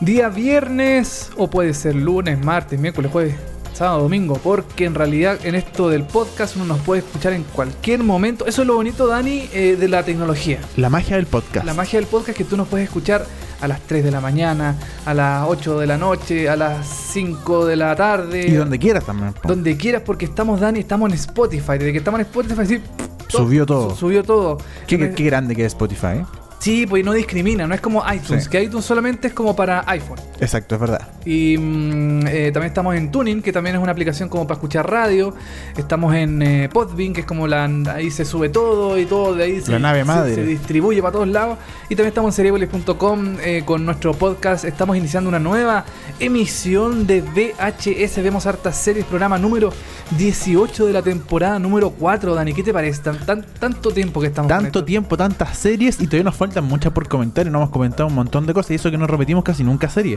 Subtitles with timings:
[0.00, 3.34] Día viernes, o puede ser lunes, martes, miércoles, jueves,
[3.72, 8.04] sábado, domingo, porque en realidad en esto del podcast uno nos puede escuchar en cualquier
[8.04, 8.46] momento.
[8.46, 10.60] Eso es lo bonito, Dani, eh, de la tecnología.
[10.76, 11.66] La magia del podcast.
[11.66, 13.26] La magia del podcast es que tú nos puedes escuchar
[13.60, 17.66] a las 3 de la mañana, a las 8 de la noche, a las 5
[17.66, 18.46] de la tarde.
[18.46, 19.32] Y donde quieras también.
[19.32, 19.48] po.
[19.48, 21.72] Donde quieras, porque estamos, Dani, estamos en Spotify.
[21.72, 22.80] Desde que estamos en Spotify, sí,
[23.26, 23.90] Subió todo.
[23.90, 24.58] su- Subió todo.
[24.86, 26.18] Qué- qué grande que es Spotify.
[26.18, 26.24] ¿eh?
[26.60, 28.50] Sí, pues no discrimina, no es como iTunes, Sí.
[28.50, 30.18] que iTunes solamente es como para iPhone.
[30.40, 31.00] Exacto, es verdad.
[31.24, 34.90] Y mm, eh, también estamos en Tuning, que también es una aplicación como para escuchar
[34.90, 35.34] radio.
[35.76, 37.64] Estamos en eh, Podbean, que es como la
[37.94, 40.34] ahí se sube todo y todo de ahí se, La nave se- madre.
[40.34, 41.58] se distribuye para todos lados.
[41.88, 44.64] Y también estamos en cerebolis.com eh, con nuestro podcast.
[44.64, 45.84] Estamos iniciando una nueva
[46.18, 48.22] emisión de VHS.
[48.22, 49.72] Vemos hartas series, programa número
[50.16, 52.34] 18 de la temporada número 4.
[52.34, 53.00] Dani, ¿qué te parece?
[53.02, 56.92] Tan, tan- tanto tiempo que estamos Tanto tiempo, tantas series y todavía nos faltan muchas
[56.92, 59.44] por comentar y no hemos comentado un montón de cosas y eso que no repetimos
[59.44, 60.16] casi nunca serie.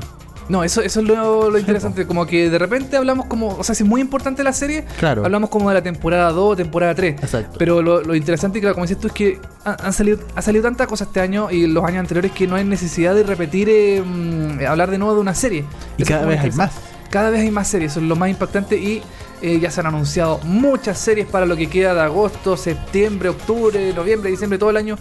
[0.50, 2.08] No, eso, eso es lo, lo interesante.
[2.08, 3.50] Como que de repente hablamos como.
[3.58, 5.24] O sea, si es muy importante la serie, Claro.
[5.26, 7.22] hablamos como de la temporada 2, temporada 3.
[7.22, 7.58] Exacto.
[7.60, 10.64] Pero lo, lo interesante, claro, como dices tú, es que han, han salido, ha salido
[10.64, 14.02] tanta cosa este año y los años anteriores que no hay necesidad de repetir, eh,
[14.02, 15.66] mm, hablar de nuevo de una serie.
[15.98, 16.72] Y Eso cada vez hay más.
[17.10, 19.02] Cada vez hay más series, eso es lo más impactante y
[19.42, 23.94] eh, ya se han anunciado muchas series para lo que queda de agosto, septiembre, octubre,
[23.94, 24.96] noviembre, diciembre, todo el año.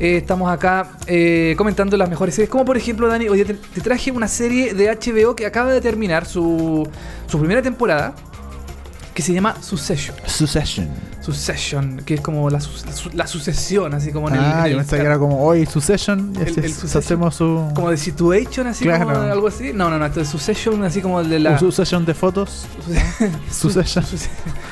[0.00, 2.48] Eh, estamos acá eh, comentando las mejores series.
[2.50, 5.80] Como por ejemplo, Dani, hoy te, te traje una serie de HBO que acaba de
[5.80, 6.88] terminar su,
[7.26, 8.14] su primera temporada,
[9.12, 10.14] que se llama Succession.
[10.26, 10.88] Succession.
[11.20, 14.40] Succession, que es como la, su- la su- la sucesión, así como en el.
[14.40, 17.02] ah, en yo el- pensaba que era como hoy Succession El- el es- Succession.
[17.02, 19.04] hacemos su, Como de Situation, así Claro.
[19.06, 19.72] como algo así.
[19.74, 21.50] No, no, no, esto es Succession, así como el de la.
[21.52, 22.66] un Succession de fotos.
[23.50, 24.04] Succession.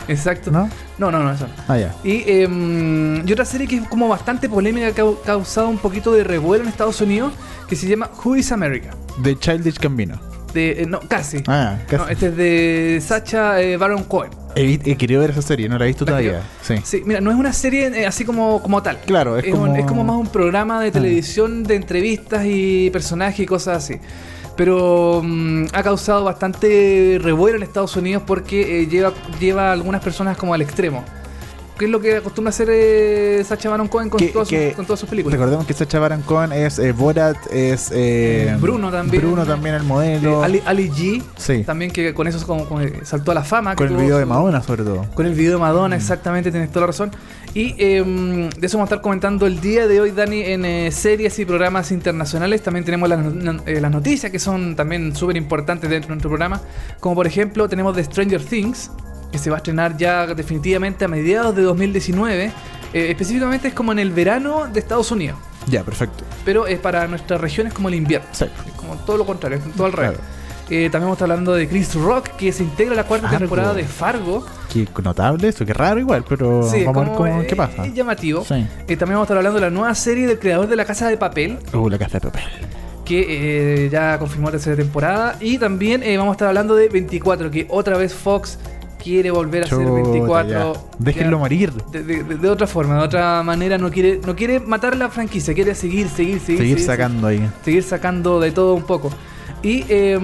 [0.09, 0.51] Exacto.
[0.51, 0.69] ¿No?
[0.99, 1.53] No, no, no, eso no.
[1.69, 1.95] Ah, ya.
[2.05, 6.13] Y, eh, y otra serie que es como bastante polémica, que ha causado un poquito
[6.13, 7.33] de revuelo en Estados Unidos,
[7.69, 8.91] que se llama Who is America?
[9.19, 10.19] De Childish Gambino.
[10.55, 11.43] De, eh, no, casi.
[11.49, 12.03] Ah, casi.
[12.05, 14.31] No, este es de Sacha eh, Baron Cohen.
[14.59, 16.41] He, querido ver esa serie, no la he visto ¿La todavía.
[16.63, 16.77] Sí.
[16.83, 18.99] Sí, mira, no es una serie eh, así como, como tal.
[19.05, 20.93] Claro, es Es, como- un- es como más un programa de Ah.
[20.93, 23.97] televisión de entrevistas y personajes y cosas así.
[24.57, 30.03] Pero mm, ha causado bastante revuelo en Estados Unidos porque eh, lleva, lleva a algunas
[30.03, 31.05] personas como al extremo.
[31.79, 34.77] ¿Qué es lo que acostumbra hacer eh, Sacha Baron Cohen con, Que- todas que- sus,
[34.77, 35.39] con todas sus películas?
[35.39, 39.23] Recordemos que Sacha Baron Cohen es eh, Borat, es eh, Bruno también.
[39.23, 40.43] Bruno también el modelo.
[40.43, 41.65] Ali, Ali G, Sí.
[41.65, 43.73] también que con eso como, como que saltó a la fama.
[43.77, 45.05] que Con el video de Madonna sobre todo.
[45.15, 47.11] Con el video de Madonna, exactamente, tienes toda la razón.
[47.53, 50.91] Y em, de eso vamos a estar comentando el día de hoy, Dani, en eh,
[50.93, 52.63] series y programas internacionales.
[52.63, 53.21] También tenemos las,
[53.67, 56.61] eh, las noticias que son también súper importantes dentro de nuestro programa.
[57.01, 58.91] Como por ejemplo, tenemos The Stranger Things,
[59.33, 62.53] que se va a estrenar ya definitivamente a mediados de 2019.
[62.93, 65.39] Eh, específicamente es como en el verano de Estados Unidos.
[65.69, 66.25] Ya, perfecto.
[66.45, 68.29] Pero es para nuestra región es como el invierno.
[68.33, 68.45] Sí.
[68.67, 70.13] Es como todo lo contrario, es todo al revés.
[70.19, 70.37] Claro.
[70.69, 73.29] Eh, también vamos a estar hablando de Chris Rock, que se integra a la cuarta
[73.29, 73.39] Fargo.
[73.41, 74.45] temporada de Fargo.
[74.73, 77.85] Qué notable eso, qué raro igual, pero Sí, vamos a ver cómo, eh, qué pasa.
[77.87, 78.45] Es llamativo.
[78.45, 78.55] Sí.
[78.89, 81.09] Eh, también vamos a estar hablando de la nueva serie del creador de La Casa
[81.09, 82.43] de Papel, Uh, la casa de papel.
[83.05, 85.37] que ya confirmó tercera temporada.
[85.41, 88.59] Y también vamos a estar hablando de 24, que otra vez Fox
[89.07, 90.49] quiere volver a Chuta, 24.
[90.75, 90.81] ya.
[90.99, 91.73] Déjenlo Ya, morir.
[91.93, 95.09] De, de- de- de otra forma, de otra manera, no quiere, no quiere matar la
[95.11, 96.59] franquicia, quiere seguir, seguir, seguir.
[96.61, 97.49] Seguir sacando ahí.
[97.65, 99.11] seguir sacando de todo un poco.
[99.63, 100.19] Y eh,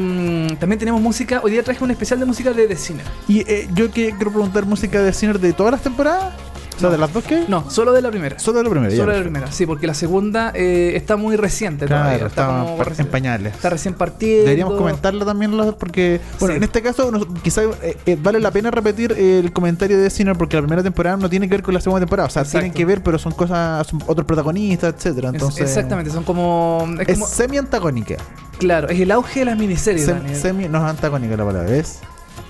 [0.59, 1.41] también tenemos música.
[1.43, 3.07] Hoy día traje un especial de música de The Sinner.
[3.29, 6.35] Y eh, yo que quiero preguntar música de Sinner de todas las temporadas.
[6.77, 6.93] O sea, No.
[6.93, 7.45] de las dos hay.
[7.49, 8.39] No, solo de la primera.
[8.39, 8.91] Solo de la primera.
[8.93, 12.13] ya, Solo de la primera, sí, porque la segunda eh, está muy reciente todavía.
[12.19, 13.55] Claro, Está, está como par- en pañales.
[13.55, 14.45] está recién partiendo.
[14.45, 16.57] Deberíamos comentarlo también porque, bueno, Sí.
[16.59, 20.37] en este caso nos- quizá eh, eh, vale la pena repetir el comentario de Sinner
[20.37, 22.27] porque la primera temporada no tiene que ver con la segunda temporada.
[22.29, 22.59] O sea, Exacto.
[22.61, 25.29] tienen que ver, pero son cosas, son otros protagonistas, etcétera.
[25.29, 26.87] Es- Entonces, exactamente, son como.
[27.01, 28.17] Es, Es como- semi-antagónica.
[28.59, 30.09] claro, es el auge de las miniseries.
[30.09, 31.99] Sem- semi, no es antagónica la palabra, es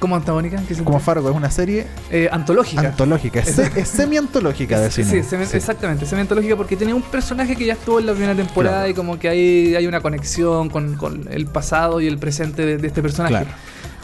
[0.03, 0.61] ¿Cómo antagónica?
[0.83, 2.89] Como Fargo, es una serie Eh, antológica.
[2.89, 3.39] antológica.
[3.39, 5.23] Es, es semi-antológica de Sí, cine.
[5.23, 5.57] semi- Sí.
[5.57, 8.91] exactamente, semi-antológica porque tiene un personaje que ya estuvo en la primera temporada Claro.
[8.91, 12.79] y como que hay, hay una conexión con, con el pasado y el presente de,
[12.79, 13.33] de este personaje.
[13.35, 13.51] Claro.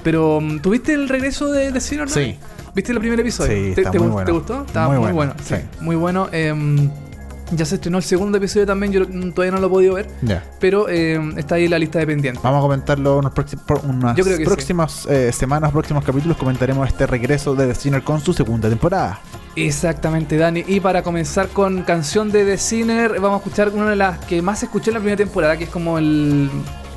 [0.04, 2.14] Pero, mm, ¿tuviste el regreso de, de Sinner, no?
[2.14, 2.36] Sí.
[2.76, 3.50] ¿Viste el primer episodio?
[3.52, 4.26] Sí, ¿Te, está te muy gu- bueno.
[4.26, 4.64] ¿Te gustó?
[4.66, 5.34] Estaba Muy muy, bueno, bueno.
[5.44, 5.62] sí, sí.
[5.84, 6.28] Muy bueno.
[6.30, 6.88] em,
[7.52, 10.44] Ya se estrenó el segundo episodio también, yo todavía no lo he podido ver, Ya.
[10.60, 12.42] pero eh, está ahí en la lista de pendientes.
[12.42, 13.32] Vamos a comentarlo unos
[13.84, 14.48] unas Yo creo que sí.
[14.50, 16.36] próximas eh, semanas, próximos capítulos.
[16.36, 19.20] Comentaremos este regreso de The Sinner con su segunda temporada.
[19.56, 20.64] Exactamente, Dani.
[20.66, 24.40] Y para comenzar con canción de The Sinner, vamos a escuchar una de las que
[24.42, 26.50] más escuché en la primera temporada, que es como el.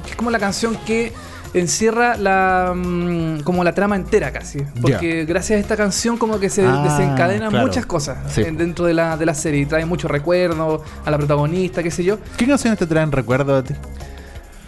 [0.04, 1.12] que es como la canción que
[1.53, 4.59] encierra la mm, como la trama entera casi.
[4.81, 7.68] Porque gracias a esta canción como que se Ah, desencadenan claro.
[7.68, 8.44] muchas cosas Sí.
[8.44, 9.62] dentro de la, de la serie.
[9.62, 12.18] Y trae muchos recuerdos a la protagonista, qué sé yo.
[12.38, 13.74] ¿Qué canciones te traen recuerdo a ti?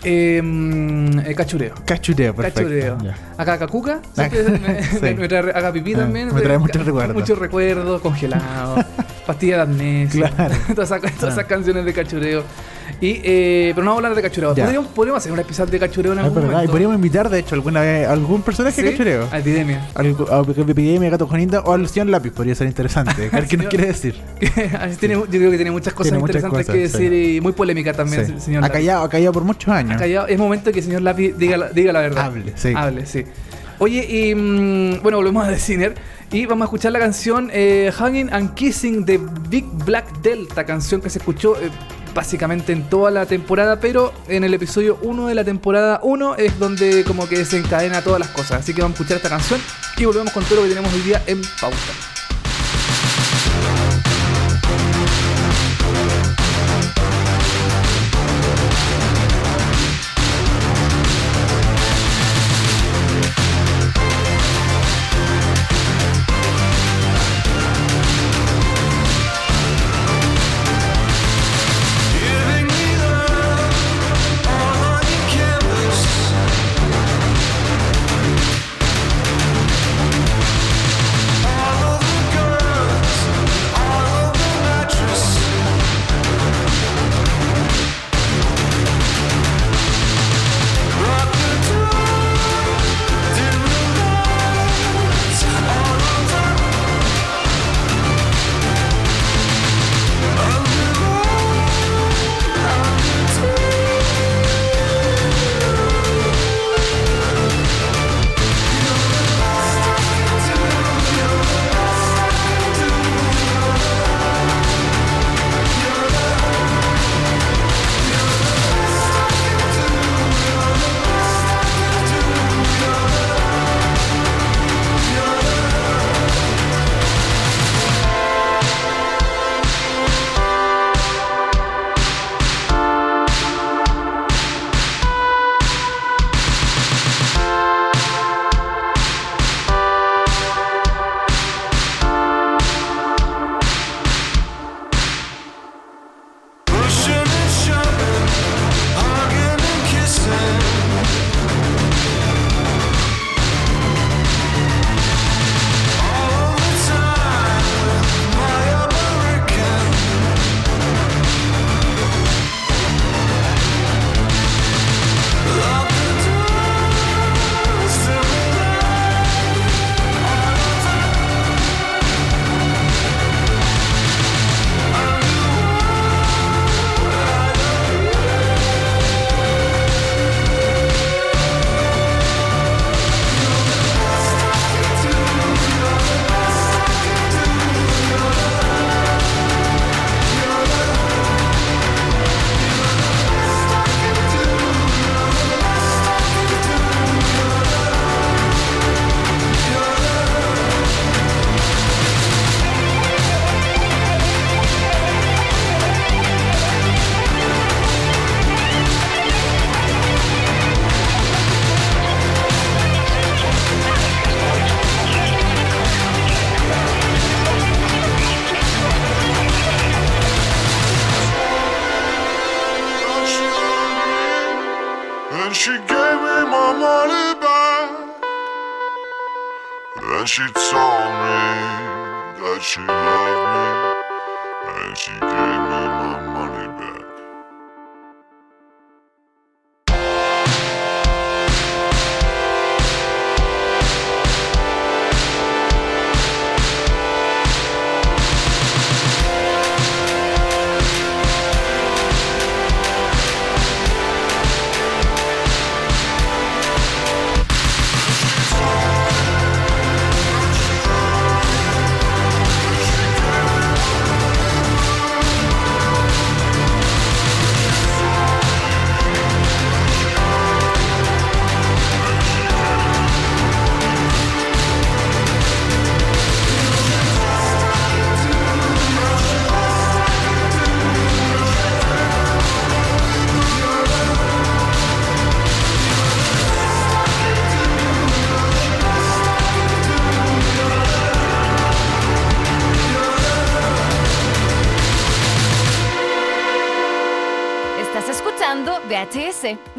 [0.05, 1.75] Eh, mm, eh, cachureo.
[1.85, 2.61] Cachureo, perfecto.
[2.63, 2.97] Cachureo.
[3.01, 3.15] Ya.
[3.37, 4.97] Acá Cacuca, siempre me, Sí.
[5.01, 6.33] me- me trae acá pipí también.
[6.35, 7.15] me trae muchos recuerdos.
[7.15, 8.85] Muchos recuerdos, congelados,
[9.25, 10.29] pastillas de amnesia.
[10.29, 10.55] Claro.
[10.75, 11.47] todas, esas, todas esas Ah.
[11.47, 12.43] canciones de cachureo.
[13.01, 14.55] Y, eh, pero no vamos a hablar de cachureo.
[14.55, 14.63] Ya.
[14.63, 16.71] Podríamos, podríamos hacer un episodio de cachureo en algún verdad, y momento.
[16.71, 18.89] podríamos invitar, de hecho, alguna vez algún personaje ¿Sí?
[18.91, 19.27] cachureo.
[19.31, 19.89] A Epidemia.
[19.95, 20.01] A
[20.69, 23.29] Epidemia, Gato Juanita o al señor Lápiz podría ser interesante.
[23.31, 24.15] A ver qué nos quiere decir.
[24.99, 27.09] Tiene- yo creo que tiene muchas cosas Tiene muchas interesantes cosas, que sí.
[27.09, 28.33] decir y muy polémicas también, Sí.
[28.39, 29.95] señor ha, callado, ha callado por muchos años.
[29.95, 30.27] Ha callado.
[30.27, 32.25] Es momento que el señor Lápiz diga la, diga la verdad.
[32.25, 32.73] Hable, sí.
[32.75, 33.25] Hable, sí.
[33.79, 35.95] Oye, y mm, bueno, volvemos a The Sinner
[36.31, 41.01] y vamos a escuchar la canción eh, Hugging and Kissing de Big Black Delta, canción
[41.01, 41.69] que se escuchó eh,
[42.13, 46.57] básicamente en toda la temporada, pero en el episodio 1 de la temporada 1 es
[46.59, 48.61] donde como que desencadena todas las cosas.
[48.61, 49.59] Así que vamos a escuchar esta canción
[49.97, 52.12] y volvemos con todo lo que tenemos hoy día en pauta.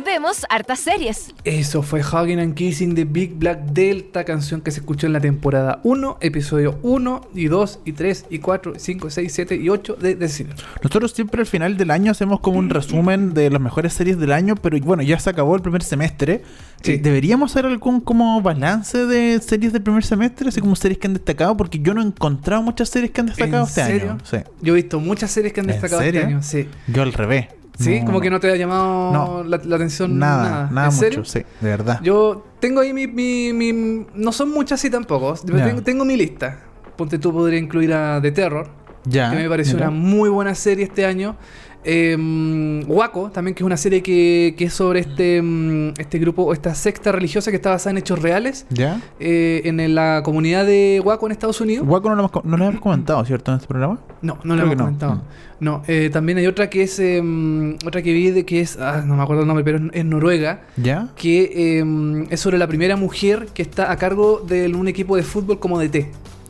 [0.04, 1.32] Vemos hartas series.
[1.44, 5.20] Eso fue Hugging and Kissing de Big Black Delta, canción que se escuchó en la
[5.20, 9.96] temporada 1, episodio 1 y 2 y 3 y 4, 5, 6, 7 y 8
[9.98, 10.50] de The Cine.
[10.82, 14.32] Nosotros siempre al final del año hacemos como un resumen de las mejores series del
[14.32, 16.42] año, pero bueno, ya se acabó el primer semestre.
[16.82, 16.92] Sí.
[16.92, 20.48] Eh, ¿Deberíamos hacer algún como balance de series del primer semestre?
[20.48, 23.28] Así como series que han destacado, porque yo no he encontrado muchas series que han
[23.28, 24.10] destacado ¿En este serio?
[24.10, 24.20] año.
[24.24, 24.36] Sí.
[24.60, 26.42] Yo he visto muchas series que han destacado este año.
[26.42, 26.68] Sí.
[26.86, 27.46] Yo al revés
[27.78, 29.44] sí como que no te ha llamado No.
[29.44, 30.68] la, la atención Nada, nada.
[30.72, 31.24] nada, ¿En mucho, serio?
[31.24, 32.00] sí, de verdad.
[32.02, 35.34] Yo tengo ahí mi, mi, mi- No son muchas sí tampoco.
[35.44, 35.64] Ya.
[35.66, 36.60] Tengo, tengo mi lista.
[36.96, 38.68] Ponte tú, podría incluir a The Terror.
[39.04, 39.30] ya.
[39.30, 39.88] que me pareció mira.
[39.88, 41.36] una muy buena serie este año.
[41.84, 46.52] Eh, Waco, también que es una serie que, que es sobre este, mm, este grupo,
[46.52, 49.00] esta secta religiosa que está basada en hechos reales ¿Ya?
[49.20, 51.86] eh, en la comunidad de Waco en Estados Unidos.
[51.88, 53.50] Waco no lo, hemos, co- no lo hemos comentado, ¿cierto?
[53.52, 53.98] En este programa.
[54.22, 54.84] No, no lo hemos no.
[54.84, 55.14] comentado.
[55.16, 55.20] Mm.
[55.60, 59.02] No, eh, también hay otra que es mm, otra que vi de que es, ah,
[59.06, 61.08] no me acuerdo el nombre, pero es, es Noruega, ¿Ya?
[61.16, 61.82] que
[62.30, 65.78] es sobre la primera mujer que está a cargo de un equipo de fútbol como
[65.78, 66.08] DT.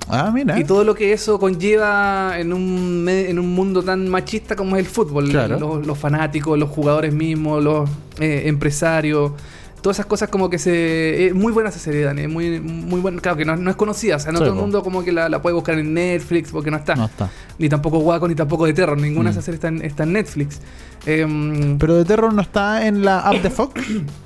[0.08, 0.58] Ah, mira.
[0.58, 4.80] Y todo lo que eso conlleva en un, en un mundo tan machista como es
[4.84, 5.28] el fútbol.
[5.30, 5.58] Claro.
[5.58, 7.88] Los, los fanáticos, los jugadores mismos, los
[8.20, 9.32] eh, empresarios.
[9.80, 11.26] Todas esas cosas como que se...
[11.26, 12.22] Es muy buena esa serie, Dani.
[12.22, 13.20] Es muy, muy buena.
[13.20, 14.16] Claro que no, no es conocida.
[14.16, 16.50] O sea, no Sí, todo el mundo como que la, la puede buscar en Netflix
[16.52, 16.94] porque no está.
[16.96, 17.30] No está.
[17.58, 18.98] Ni tampoco Waco, ni tampoco de Terror.
[18.98, 19.26] Ninguna Mm.
[19.26, 20.60] de esas series está en, está en Netflix.
[21.04, 23.80] Em, Pero de Terror no está en la app de Fox.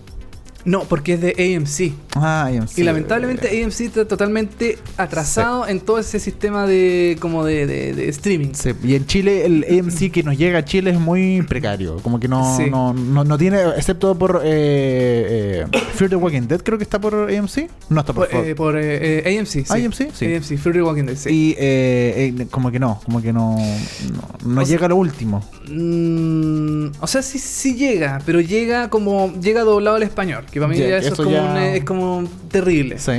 [0.68, 1.92] no, porque es de AMC.
[2.14, 2.50] Ah.
[2.76, 8.08] Y lamentablemente AMC está totalmente atrasado en todo ese sistema de como de, de- de
[8.08, 8.52] streaming.
[8.54, 11.96] Sí, y en Chile el AMC que nos llega a Chile es muy precario.
[12.02, 12.64] Como que no, Sí.
[12.70, 17.00] no, no, no tiene, excepto por eh, eh, Fear the Walking Dead, creo que está
[17.00, 17.68] por AMC.
[17.88, 19.64] No está por, Por, eh, por, eh, AMC, sí.
[19.68, 20.34] AMC, sí.
[20.34, 21.54] AMC, Fury Walking Dead, sí.
[21.58, 25.42] Y como que no, como que no, no, no O sea- llega a lo último.
[25.70, 29.32] Mm, o sea, sí, sí llega, pero llega como.
[29.40, 30.44] Llega doblado al español.
[30.50, 32.98] Que para mí ya eso, eso es, como ya- un, es como terrible.
[32.98, 33.12] Sí.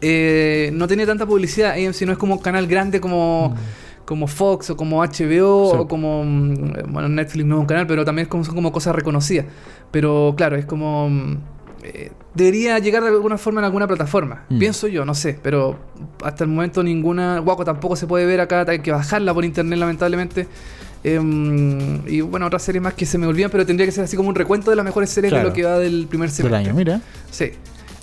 [0.00, 1.72] Eh, no tiene tanta publicidad.
[1.72, 3.54] AMC no es como un canal grande como.
[4.04, 5.70] Como Fox o como HBO Mm.
[5.70, 5.76] Sí.
[5.78, 6.24] o como.
[6.24, 9.46] mm, Bueno, Netflix no es un canal, pero también es como, son como cosas reconocidas.
[9.90, 11.08] Pero claro, es como.
[11.08, 11.36] mm,
[11.84, 14.44] eh, debería llegar de alguna forma en alguna plataforma.
[14.50, 14.58] Mm.
[14.58, 15.38] Pienso yo, no sé.
[15.42, 15.78] Pero
[16.22, 17.38] hasta el momento ninguna.
[17.38, 18.66] Guaco tampoco se puede ver acá.
[18.68, 20.48] Hay que bajarla por internet, lamentablemente.
[21.04, 24.16] Em, y bueno, otras series más que se me olvidan, pero tendría que ser así
[24.16, 25.44] como un recuento de las mejores series Claro.
[25.44, 26.56] de lo que va del primer Del semestre.
[26.58, 27.00] año, mira.
[27.30, 27.50] Sí.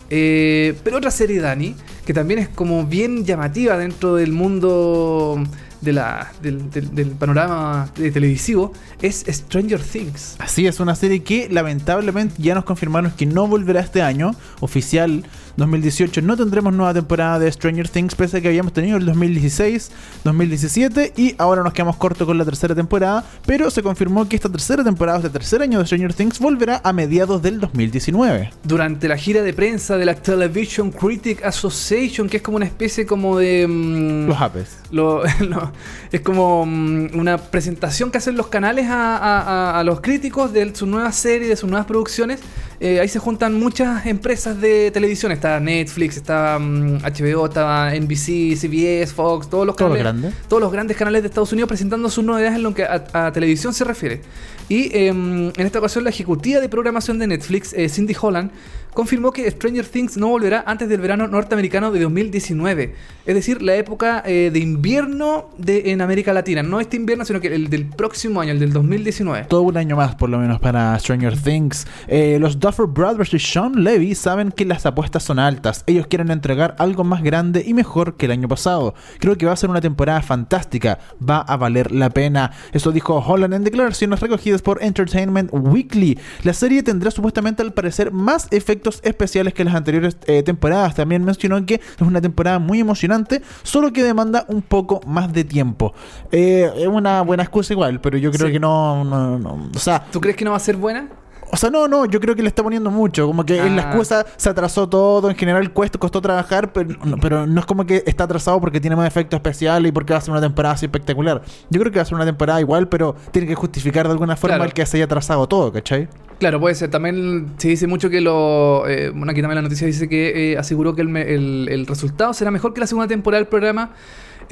[0.10, 5.42] Eh, pero otra serie, Dani, que también es como bien llamativa dentro del mundo
[5.80, 10.36] de la, del, del- del panorama de televisivo, es Stranger Things.
[10.38, 15.24] Así es, una serie que lamentablemente ya nos confirmaron que no volverá este año, oficial
[15.58, 16.22] 2018.
[16.22, 19.92] No tendremos nueva temporada de Stranger Things, pese a que habíamos tenido el 2016,
[20.24, 23.24] 2017 y ahora nos quedamos cortos con la tercera temporada.
[23.46, 26.94] Pero se confirmó que esta tercera temporada, este tercer año de Stranger Things, volverá a
[26.94, 28.52] mediados del 2019.
[28.64, 33.06] Durante la gira de prensa de la Television Critic Association, que es como una especie
[33.06, 33.68] como de...
[33.68, 34.78] mm, Los apes.
[34.92, 35.24] Lo-
[36.12, 40.52] es como mm, una presentación que hacen los canales a, a- a- a los críticos
[40.54, 42.40] de su nueva serie, de sus nuevas producciones.
[42.84, 45.32] Eh, ahí se juntan muchas empresas de televisión.
[45.32, 50.02] Está Netflix, está mm, HBO, está NBC, CBS, Fox, todos los Todos los canales.
[50.02, 50.34] grandes.
[50.48, 53.32] Todos los grandes canales de Estados Unidos presentando sus novedades en lo que a, a
[53.32, 54.22] televisión se refiere.
[54.68, 58.52] Y em, en esta ocasión la ejecutiva de programación de Netflix, eh, Cindy Holland,
[58.94, 62.96] confirmó que Stranger Things no volverá antes del verano norteamericano de 2019.
[63.26, 66.64] Es decir, la época eh, de invierno de, en América Latina.
[66.64, 69.46] No este invierno, sino que el del próximo año, el del 2019.
[69.50, 71.86] Todo un año más, por lo menos, para Stranger Things.
[72.08, 75.84] Eh, los Duffer Brothers y Sean Levy saben que las apuestas son altas.
[75.88, 78.94] Ellos quieren entregar algo más grande y mejor que el año pasado.
[79.20, 80.98] Creo que va a ser una temporada fantástica.
[81.22, 82.52] Va a valer la pena.
[82.72, 86.18] Eso dijo Holland en declaraciones recogidas por Entertainment Weekly.
[86.44, 90.96] La serie tendrá supuestamente, al parecer, más efectos especiales que las anteriores eh, temporadas.
[90.96, 95.44] También mencionó que es una temporada muy emocionante, solo que demanda un poco más de
[95.44, 95.94] tiempo.
[96.32, 98.54] Eh, es una buena excusa igual, pero yo creo Sí.
[98.54, 99.70] que no, no, no.
[99.76, 101.10] O sea, ¿Tú crees que no va a ser buena?
[101.52, 103.28] O sea, no, no, yo creo que le está poniendo mucho.
[103.28, 103.86] Como que en la Ah.
[103.88, 107.86] excusa se atrasó todo, en general cuesta, costó trabajar, pero no, pero no es como
[107.86, 110.76] que está atrasado porque tiene más efectos especiales y porque va a ser una temporada
[110.76, 111.42] así espectacular.
[111.70, 114.36] Yo creo que va a ser una temporada igual, pero tiene que justificar de alguna
[114.36, 114.68] forma Claro.
[114.70, 116.08] el que se haya atrasado todo, ¿cachai?
[116.40, 116.90] Claro, puede ser.
[116.90, 118.88] También se dice mucho que lo.
[118.88, 122.34] eh, bueno, aquí también la noticia dice que eh, aseguró que el, el- el resultado
[122.34, 123.92] será mejor que la segunda temporada del programa.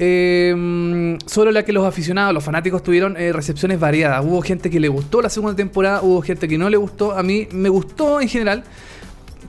[0.00, 4.24] Eh, solo la que los aficionados, los fanáticos tuvieron eh, recepciones variadas.
[4.24, 7.12] Hubo gente que le gustó la segunda temporada, hubo gente que no le gustó.
[7.12, 8.64] A mí me gustó en general,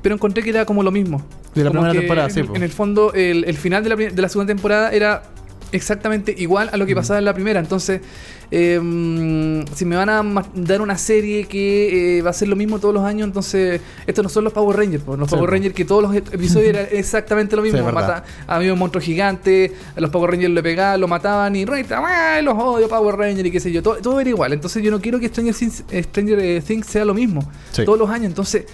[0.02, 1.26] pero encontré que era como lo mismo.
[1.56, 2.56] De la Como primera temporada, en, sí, po.
[2.56, 5.24] En el fondo, el, el final de la, pri- de la segunda temporada era
[5.72, 7.60] exactamente igual a lo que pasaba en la primera.
[7.60, 8.02] Entonces,
[8.54, 12.80] eh, si me van a dar una serie que eh, va a ser lo mismo
[12.80, 15.04] todos los años, entonces estos no son los Power Rangers.
[15.04, 15.54] pues, Los Sí, Power po.
[15.54, 17.80] Rangers que todos los episodios eran exactamente lo mismo.
[17.80, 17.94] Sí.
[17.94, 21.86] Mata- había un monstruo gigante, a los Power Rangers le pegaban, lo mataban y "Rey,
[21.92, 23.82] ¡ah, los odio Power Rangers y qué sé yo.
[23.82, 24.54] Todo, todo era igual.
[24.54, 27.86] Entonces yo no quiero que Stranger Things, Stranger, eh, Things sea lo mismo Sí.
[27.86, 28.26] todos los años.
[28.28, 28.66] Entonces,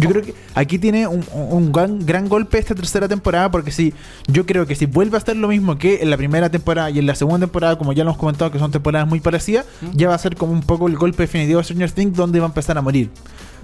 [0.00, 3.92] Yo creo que aquí tiene un, un gran, gran golpe esta tercera temporada porque si
[4.26, 6.98] yo creo que si vuelve a hacer lo mismo que en la primera temporada y
[6.98, 10.08] en la segunda temporada, como ya lo hemos comentado que son temporadas muy parecidas, ya
[10.08, 12.48] va a ser como un poco el golpe definitivo de Stranger Things donde va a
[12.48, 13.10] empezar a morir.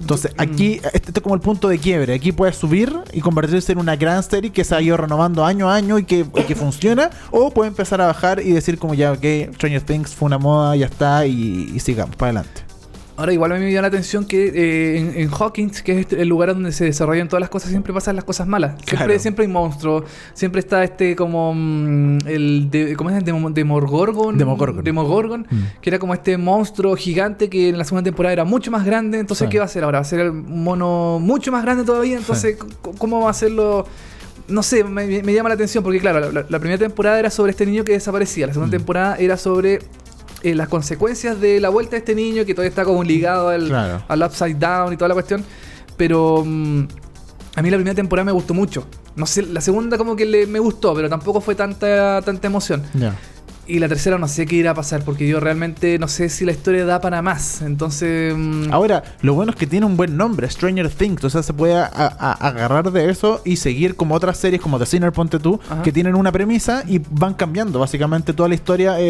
[0.01, 2.15] Entonces aquí, este, este es como el punto de quiebre.
[2.15, 5.71] Aquí puede subir y convertirse en una gran serie que se ha ido renovando año
[5.71, 8.95] a año y que, y que funciona, o puede empezar a bajar y decir como
[8.95, 12.66] ya, ok, Stranger Things fue una moda, ya está y, y sigamos para adelante.
[13.19, 15.99] Ahora, igual a mí me llama la atención que eh, en, en Hawkins, que es
[16.01, 18.73] este- el lugar donde se desarrollan todas las cosas, siempre pasan las cosas malas.
[18.73, 19.19] Siempre, Claro.
[19.19, 20.05] siempre hay monstruos.
[20.35, 24.37] Siempre está este como mm, el de, ¿cómo es el Demo- Demogorgon?
[24.37, 24.85] Demogorgon.
[24.85, 25.81] Demogorgon, Mm.
[25.81, 29.19] que era como este monstruo gigante que en la segunda temporada era mucho más grande.
[29.19, 29.51] Entonces, Sí.
[29.51, 29.99] ¿qué va a hacer ahora?
[30.01, 32.19] ¿Va a ser un mono mucho más grande todavía?
[32.19, 32.59] Entonces,
[32.99, 33.87] ¿cómo va a hacerlo?
[34.49, 37.31] No sé, me, me llama la atención porque, claro, la, la- la primera temporada era
[37.31, 38.47] sobre este niño que desaparecía.
[38.47, 38.79] La segunda Mm.
[38.79, 39.81] temporada era sobre
[40.51, 43.69] eh, las consecuencias de la vuelta de este niño que todavía está como ligado al,
[43.69, 44.03] Claro.
[44.09, 45.45] al Upside Down y toda la cuestión.
[45.97, 46.85] Pero mm,
[47.57, 48.87] a mí la primera temporada me gustó mucho.
[49.17, 52.83] No sé, la segunda como que le- me gustó, pero tampoco fue tanta, tanta emoción.
[53.69, 56.45] Y la tercera no sé qué irá a pasar, porque yo realmente no sé si
[56.45, 57.63] la historia da para más.
[57.63, 58.35] Entonces...
[58.37, 61.53] mm, Ahora, lo bueno es que tiene un buen nombre, Stranger Things, o sea, se
[61.53, 65.39] puede a- a- agarrar de eso y seguir como otras series como The Sinner, ponte
[65.39, 65.83] tú, Ajá.
[65.83, 69.05] que tienen una premisa y van cambiando básicamente toda la historia eh,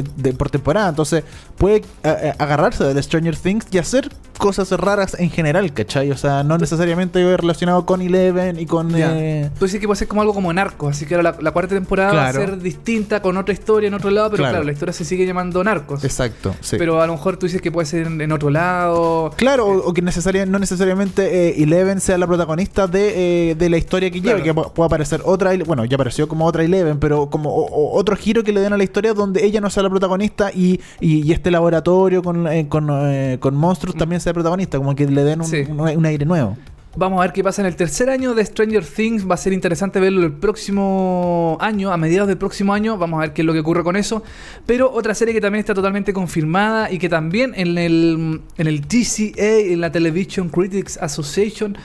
[0.00, 0.88] eh, de, por temporada.
[0.88, 1.22] Entonces,
[1.58, 4.08] puede eh, eh, agarrarse de Stranger Things y hacer
[4.38, 6.10] cosas raras en general, ¿cachai?
[6.10, 8.90] O sea, no necesariamente relacionado con Eleven y con...
[8.90, 9.12] ya.
[9.18, 11.50] eh, Tú dices que puede ser como algo como Narcos, así que ahora la, la
[11.52, 14.52] cuarta temporada va a ser distinta, con otra historia en otro lado, pero Claro.
[14.54, 16.04] claro, la historia se sigue llamando Narcos.
[16.04, 16.76] exacto, sí.
[16.78, 19.30] Pero a lo mejor tú dices que puede ser en, en otro lado.
[19.36, 23.68] Claro, o, o que necesaria, no necesariamente eh, Eleven sea la protagonista de, eh, de
[23.70, 24.44] la historia que lleva, Claro.
[24.44, 27.98] que pu- pueda aparecer otra, bueno, ya apareció como otra Eleven, pero como o- o
[27.98, 30.80] otro giro que le den a la historia donde ella no sea la protagonista y,
[31.00, 35.06] y, y este laboratorio con, eh, con, eh, con monstruos también sea protagonista, como que
[35.06, 35.64] le den un, Sí.
[35.68, 36.56] un- un aire nuevo.
[36.98, 39.28] Vamos a ver qué pasa en el tercer año de Stranger Things.
[39.28, 42.96] Va a ser interesante verlo el próximo año, a mediados del próximo año.
[42.96, 44.22] Vamos a ver qué es lo que ocurre con eso.
[44.64, 48.86] Pero otra serie que también está totalmente confirmada y que también en el, en el
[48.86, 51.76] TCA, en la Television Critics Association,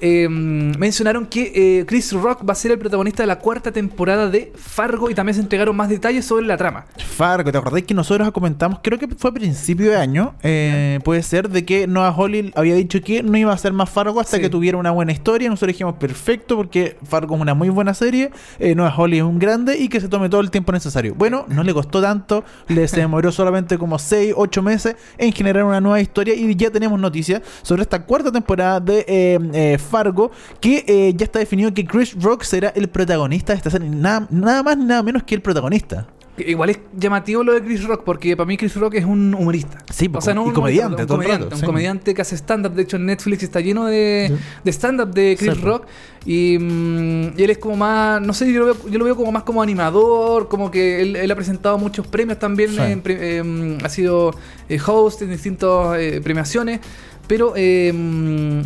[0.00, 4.28] eh, mencionaron que eh, Chris Rock va a ser el protagonista de la cuarta temporada
[4.28, 6.86] de Fargo y también se entregaron más detalles sobre la trama.
[7.16, 11.22] Fargo, ¿te acordás que nosotros comentamos, creo que fue a principio de año, eh, puede
[11.22, 14.36] ser, de que Noah Hawley había dicho que no iba a ser más Fargo hasta
[14.36, 14.42] Sí.
[14.42, 15.48] que tuviera una buena historia.
[15.48, 19.38] Nosotros dijimos, perfecto, porque Fargo es una muy buena serie, eh, Noah Hawley es un
[19.38, 21.14] grande y que se tome todo el tiempo necesario.
[21.16, 25.64] Bueno, no le costó tanto, le se demoró solamente como 6, 8 meses en generar
[25.64, 30.30] una nueva historia y ya tenemos noticias sobre esta cuarta temporada de eh, eh, Fargo,
[30.60, 34.26] que eh, ya está definido que Chris Rock será el protagonista de esta serie, nada,
[34.30, 36.06] nada más nada menos que el protagonista.
[36.46, 39.78] Igual es llamativo lo de Chris Rock, porque para mí Chris Rock es un humorista.
[39.92, 41.66] Sí, o sea, no y un comediante humorista, un comediante, rato, un sí.
[41.66, 42.74] comediante que hace stand-up.
[42.74, 44.44] De hecho, en Netflix está lleno de, Sí.
[44.62, 45.86] de stand-up de Chris Sí, Rock.
[46.24, 49.16] Y, mm, y él es como más, no sé, yo lo, veo, yo lo veo
[49.16, 53.42] como más como animador, como que él, él ha presentado muchos premios también, en eh,
[53.42, 54.32] mm, ha sido
[54.68, 56.80] eh, host en distintas eh, premiaciones.
[57.28, 58.60] Pero eh, mm,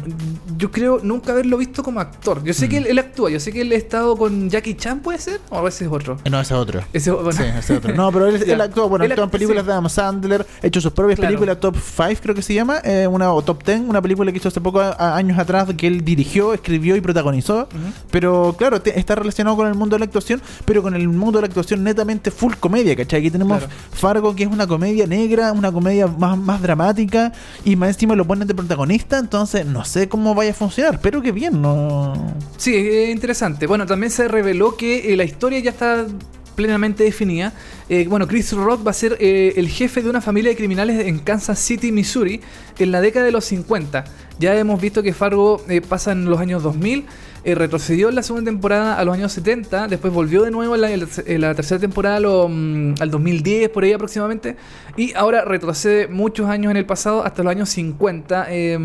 [0.56, 2.42] yo creo nunca haberlo visto como actor.
[2.44, 5.00] Yo sé que él, él actúa, yo sé que él ha estado con Jackie Chan,
[5.00, 5.40] ¿puede ser?
[5.50, 6.16] O a veces es otro.
[6.24, 6.80] Eh, No, ese es otro.
[6.92, 7.94] Ese, bueno, Sí, ese es otro.
[7.94, 9.66] No, pero él, él actuó, bueno, Él actuó en películas sí.
[9.66, 11.30] de Adam Sandler, ha hecho sus propias Claro.
[11.30, 14.38] películas, Top 5 creo que se llama, eh, una, o Top 10, una película que
[14.38, 17.68] hizo hace poco a- años atrás que él dirigió, escribió y protagonizó.
[18.10, 21.38] Pero claro, te- está relacionado con el mundo de la actuación, pero con el mundo
[21.38, 23.20] de la actuación netamente full comedia, ¿cachai?
[23.20, 23.72] Aquí tenemos Claro.
[23.92, 27.32] Fargo, que es una comedia negra, una comedia más, más dramática,
[27.64, 31.22] y más encima lo ponen de protagonista, entonces no sé cómo vaya a funcionar, pero
[31.22, 32.14] que bien, no...
[32.56, 33.66] Sí, es interesante.
[33.66, 36.06] Bueno, también se reveló que eh, la historia ya está
[36.54, 37.52] plenamente definida.
[37.88, 41.06] Eh, bueno, Chris Rock va a ser eh, el jefe de una familia de criminales
[41.06, 42.40] en Kansas City, Missouri,
[42.78, 44.04] en la década de los 50.
[44.38, 47.06] Ya hemos visto que Fargo pasa en los años 2000,
[47.44, 51.40] eh, retrocedió en la segunda temporada a los años 70, después volvió de nuevo en
[51.40, 54.56] la, tercera temporada mm, al 2010, por ahí aproximadamente,
[54.96, 58.78] y ahora retrocede muchos años en el pasado hasta los años 50, eh,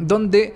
[0.00, 0.54] donde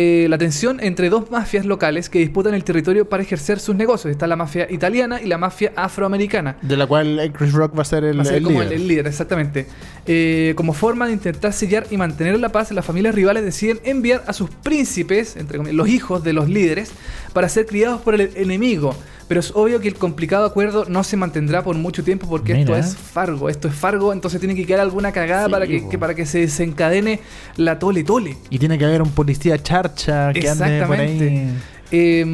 [0.00, 4.12] eh, la tensión entre dos mafias locales que disputan el territorio para ejercer sus negocios.
[4.12, 6.56] Está la mafia italiana y la mafia afroamericana.
[6.62, 8.74] De la cual Chris Rock va a ser el, Va a ser el como líder.
[8.74, 9.66] el, el líder, exactamente.
[10.06, 14.22] Eh, como forma de intentar sellar y mantener la paz, las familias rivales deciden enviar
[14.28, 16.92] a sus príncipes, entre comillas, los hijos de los líderes,
[17.32, 18.94] para ser criados por el enemigo,
[19.28, 22.74] Pero es obvio que el complicado acuerdo no se mantendrá por mucho tiempo porque esto
[22.74, 26.14] es Fargo, esto es Fargo, entonces tiene que quedar alguna cagada Sí, para que, para
[26.14, 27.20] que se desencadene
[27.56, 28.36] la tole tole.
[28.48, 31.12] Y tiene que haber un policía charcha que ande por ahí.
[31.12, 31.48] Exactamente.
[31.90, 32.24] Eh,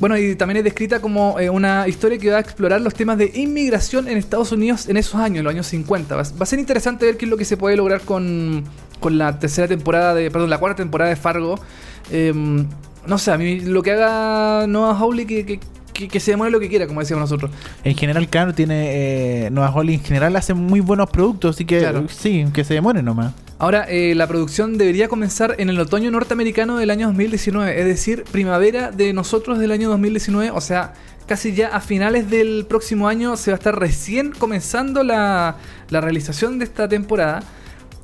[0.00, 3.16] bueno, y también es descrita como eh, una historia que va a explorar los temas
[3.16, 6.16] de inmigración en Estados Unidos en esos años, en los años 50.
[6.16, 8.64] Va, va a ser interesante ver qué es lo que se puede lograr con,
[8.98, 11.60] con la tercera temporada de, perdón, la cuarta temporada de Fargo.
[12.10, 12.32] Eh,
[13.06, 15.60] no sé, a mí lo que haga Noah Hawley que, que,
[15.96, 17.50] que, que se demore lo que quiera, como decíamos nosotros.
[17.84, 19.46] En general, claro, tiene.
[19.46, 22.06] Eh, Nueva Holly en general hace muy buenos productos, así que Claro.
[22.08, 23.32] sí, que se demore nomás.
[23.58, 28.24] Ahora, eh, la producción debería comenzar en el otoño norteamericano del año 2019, es decir,
[28.30, 30.92] primavera de nosotros del año 2019, o sea,
[31.26, 35.56] casi ya a finales del próximo año se va a estar recién comenzando la,
[35.88, 37.42] la realización de esta temporada.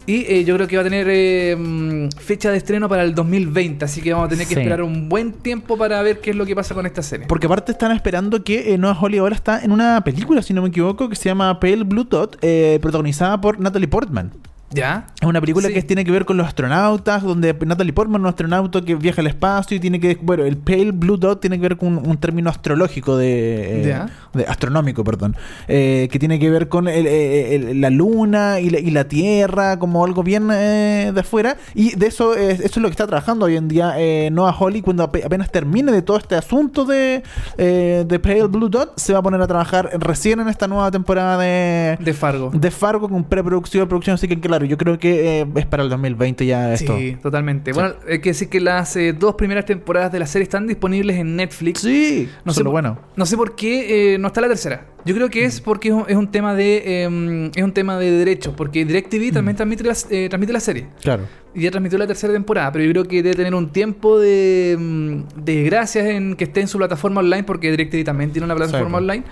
[0.07, 3.15] Y eh, yo creo que va a tener eh, mm, fecha de estreno para el
[3.15, 4.61] 2020, así que vamos a tener que Sí.
[4.61, 7.27] esperar un buen tiempo para ver qué es lo que pasa con esta serie.
[7.29, 10.63] Porque aparte están esperando que eh, Nueva Holly ahora está en una película, si no
[10.63, 14.33] me equivoco, que se llama Pale Blue Dot, eh, protagonizada por Natalie Portman.
[14.75, 15.07] ¿Ya?
[15.21, 15.75] Es una película Sí.
[15.75, 19.21] que tiene que ver con los astronautas, donde Natalie Portman es un astronauta que viaja
[19.21, 22.07] al espacio y tiene que, bueno, el Pale Blue Dot tiene que ver con un,
[22.09, 24.07] un término astrológico de, eh, Ya.
[24.33, 25.37] de astronómico, perdón,
[25.69, 29.05] eh, que tiene que ver con el- eh, el- la luna y la, y la
[29.05, 32.93] Tierra como algo bien eh, de afuera y de eso es, eso es lo que
[32.93, 36.35] está trabajando hoy en día eh, Noah Holly cuando ape- apenas termine de todo este
[36.35, 37.23] asunto de,
[37.59, 40.91] eh, de Pale Blue Dot se va a poner a trabajar recién en esta nueva
[40.91, 42.51] temporada de, De Fargo.
[42.55, 45.89] de Fargo con preproducción, producción, así que claro, yo creo que eh, es para el
[45.89, 46.97] 2020 ya esto.
[46.97, 47.73] Sí, totalmente.
[47.73, 51.17] Bueno, hay que decir que las eh, dos primeras temporadas de la serie están disponibles
[51.17, 51.81] en Netflix.
[51.81, 52.99] Sí, No sé bueno.
[53.17, 54.87] No sé por qué eh, no está la tercera.
[55.05, 57.99] Yo creo que es porque es un, es un tema de eh, es un tema
[57.99, 61.25] de derechos, porque DirecTV también transmite la, eh, transmite la serie Claro.
[61.55, 64.77] y ya transmitió la tercera temporada, pero yo creo que debe tener un tiempo de,
[64.79, 68.55] mm, de gracias en que esté en su plataforma online, porque DirecTV también tiene una
[68.55, 69.25] plataforma online.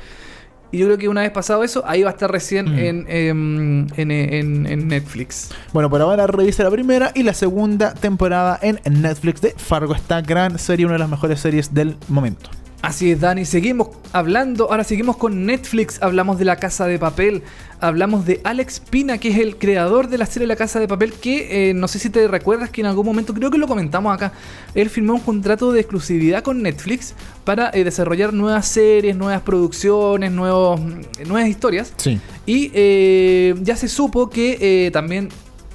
[0.72, 2.78] Y yo creo que una vez pasado eso, ahí va a estar recién Mm.
[2.78, 5.50] en, em, en, en- en Netflix.
[5.72, 9.94] Bueno, por ahora revisa la primera y la segunda temporada en Netflix de Fargo.
[9.94, 12.50] Esta gran serie, una de las mejores series del momento.
[12.82, 13.44] Así es, Dani.
[13.44, 14.70] Seguimos hablando.
[14.70, 16.00] Ahora seguimos con Netflix.
[16.02, 17.42] Hablamos de La Casa de Papel.
[17.78, 21.12] Hablamos de Alex Pina, que es el creador de la serie La Casa de Papel.
[21.12, 24.14] Que eh, no sé si te recuerdas que en algún momento, creo que lo comentamos
[24.14, 24.32] acá.
[24.74, 27.14] Él firmó un contrato de exclusividad con Netflix
[27.44, 30.80] para eh, desarrollar nuevas series, nuevas producciones, nuevos,
[31.26, 31.92] nuevas historias.
[31.98, 32.18] Sí.
[32.46, 35.28] Y eh, ya se supo que también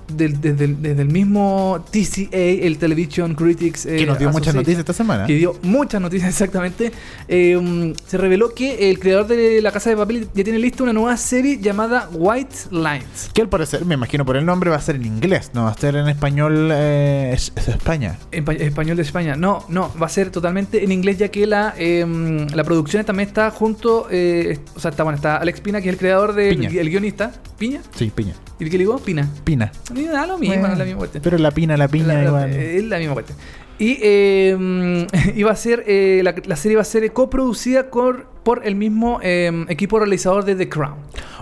[0.07, 3.85] desde, el, desde el mismo TCA, el Television Critics.
[3.85, 5.25] eh, Que nos dio muchas noticias esta semana.
[5.25, 6.91] que dio muchas noticias exactamente,
[7.27, 10.83] eh, um, se reveló que el creador de La Casa de Papel ya tiene lista
[10.83, 13.29] una nueva serie llamada White Lines.
[13.33, 15.71] Que al parecer, me imagino por el nombre, va a ser en inglés, no va
[15.71, 16.69] a ser en español.
[16.71, 18.17] Eh, es, es España.
[18.31, 19.35] En español de España.
[19.35, 22.05] No, no, va a ser totalmente en inglés ya que la, eh,
[22.53, 25.93] la producción también está junto, eh, o sea, está, bueno, está Alex Pina, que es
[25.93, 27.31] el creador del el guionista.
[27.57, 27.81] ¿Piña?
[27.95, 28.33] Sí, piña.
[28.59, 28.97] ¿Y qué le digo?
[28.99, 29.29] Pina.
[29.43, 29.71] Pina.
[30.11, 31.21] Da lo mismo, es la misma cuestión.
[31.23, 32.49] Pero la pina, la piña La- igual.
[32.53, 33.37] Es la misma cuestión.
[33.77, 38.65] Y eh, iba a ser, eh, la, la serie va a ser coproducida por, por
[38.65, 40.95] el mismo eh, equipo realizador de The Crown.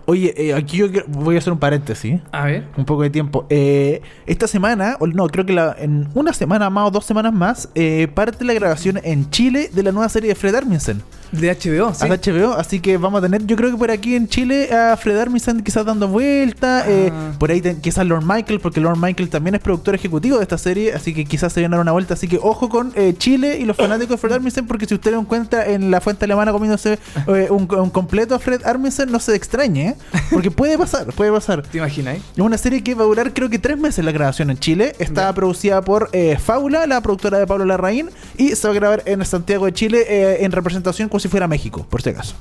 [0.06, 2.20] Oye, eh, aquí yo voy a hacer un paréntesis.
[2.34, 2.66] A ver.
[2.76, 3.46] Un poco de tiempo.
[3.50, 7.32] Eh, esta semana, o no, creo que la- en una semana más o dos semanas
[7.34, 11.02] más, eh, parte la grabación en Chile de la nueva serie de Fred Armisen.
[11.32, 12.06] De HBO, sí.
[12.06, 14.96] a HBO, así que vamos a tener, yo creo que por aquí en Chile a
[14.98, 17.32] Fred Armisen quizás dando vuelta, eh, Ah.
[17.40, 20.60] por ahí ten- quizás Lord Michael, porque Lord Michael también es productor ejecutivo de esta
[20.60, 23.16] serie, así que quizás se viene a dar una vuelta, así que ojo con eh,
[23.18, 26.26] Chile y los fanáticos de Fred Armisen, porque si usted lo encuentra en la fuente
[26.26, 26.93] alemana comiéndose
[27.28, 29.96] eh, un, un completo a Fred Armisen, no se extrañe, ¿eh?
[30.32, 31.64] porque puede pasar, puede pasar.
[31.64, 32.18] ¿Te imaginas?
[32.18, 34.96] Es una serie que va a durar creo que tres meses la grabación en Chile.
[35.00, 39.04] Está producida por eh, Faula, la productora de Pablo Larraín, y se va a grabar
[39.06, 42.36] en Santiago de Chile eh, en representación como si fuera México, por si acaso.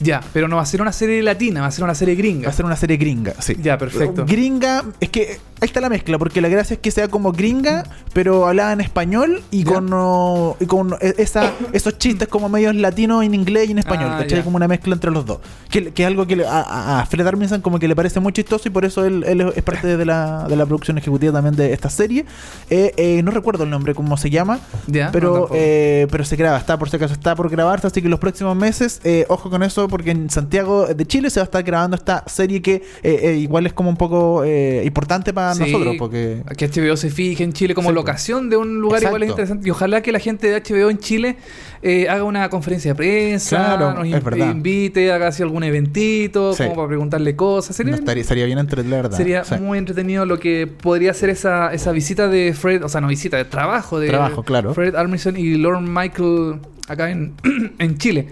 [0.00, 2.18] Ya, pero no va a ser una serie latina, va a ser una serie Va
[2.18, 2.48] gringa.
[2.48, 3.56] a ser una serie gringa, sí.
[3.60, 4.24] Ya, perfecto.
[4.26, 7.82] Gringa, es que ahí está la mezcla, porque la gracia es que sea como gringa,
[8.12, 9.72] pero hablada en español y Ya.
[9.74, 14.10] con, oh, y con esa, esos chistes como medios latinos en inglés y en español,
[14.12, 14.44] Ah, ¿cachai?
[14.44, 15.38] Como una mezcla entre los dos.
[15.68, 18.68] Que, que es algo que le- a, Fred Armisen como que le parece muy chistoso
[18.68, 21.72] y por eso él, él es parte de la, de la producción ejecutiva también de
[21.72, 22.24] esta serie.
[22.70, 26.56] Eh, eh, no recuerdo el nombre, cómo se llama, Ya, pero, eh, pero se graba,
[26.58, 29.62] está por si acaso, está por grabarse, así que los próximos meses, eh, ojo con
[29.64, 33.20] eso, porque en Santiago de Chile se va a estar grabando esta serie que eh,
[33.22, 36.42] eh, igual es como un poco eh, importante para Sí, nosotros, porque...
[36.56, 39.66] Que HBO se fije en Chile como locación de un lugar igual es interesante.
[39.66, 41.36] Y ojalá que la gente de HBO en Chile
[41.82, 46.64] eh, haga una conferencia de prensa, Claro, nos in- invite, haga así algún eventito, Sí.
[46.64, 47.76] como para preguntarle cosas.
[47.76, 49.16] Sería, No estaría, bien entre la verdad.
[49.16, 49.54] sería Sí.
[49.60, 53.36] muy entretenido lo que podría ser esa, esa visita de Fred, o sea, no visita,
[53.36, 54.74] de trabajo de Trabajo, claro.
[54.74, 56.56] Fred Armisen y Lord Michael
[56.88, 57.34] acá en,
[57.78, 58.28] en Chile.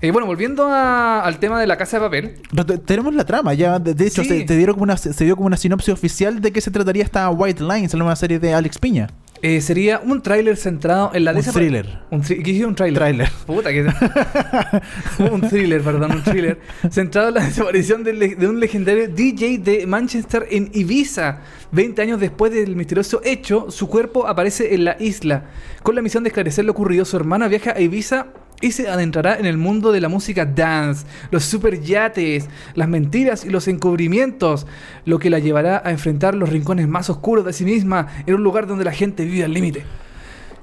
[0.00, 2.34] Eh, bueno, volviendo a- al tema de la casa de papel.
[2.50, 4.28] Pero tenemos la trama, ya de, de hecho Sí.
[4.28, 7.02] se, te dieron como una, se dio como una sinopsis oficial de qué se trataría
[7.04, 9.08] esta White Lines, la nueva serie de Alex Piña.
[9.42, 11.98] eh, sería un tráiler centrado en la Un thriller.
[12.10, 12.64] Un ¿Qué dije?
[12.64, 12.98] Un tráiler.
[12.98, 13.28] Tráiler.
[13.46, 13.86] Puta que...
[15.30, 16.60] un thriller, perdón, un thriller.
[16.90, 21.40] centrado en la desaparición le- de un legendario DJ de Manchester en Ibiza.
[21.72, 25.44] 20 años después del misterioso hecho, su cuerpo aparece en la isla.
[25.82, 28.26] Con la misión de esclarecer lo ocurrido, su hermana viaja a Ibiza
[28.64, 33.50] y se adentrará en el mundo de la música dance, los superyates, las mentiras y
[33.50, 34.66] los encubrimientos,
[35.04, 38.42] lo que la llevará a enfrentar los rincones más oscuros de sí misma en un
[38.42, 39.84] lugar donde la gente vive al límite.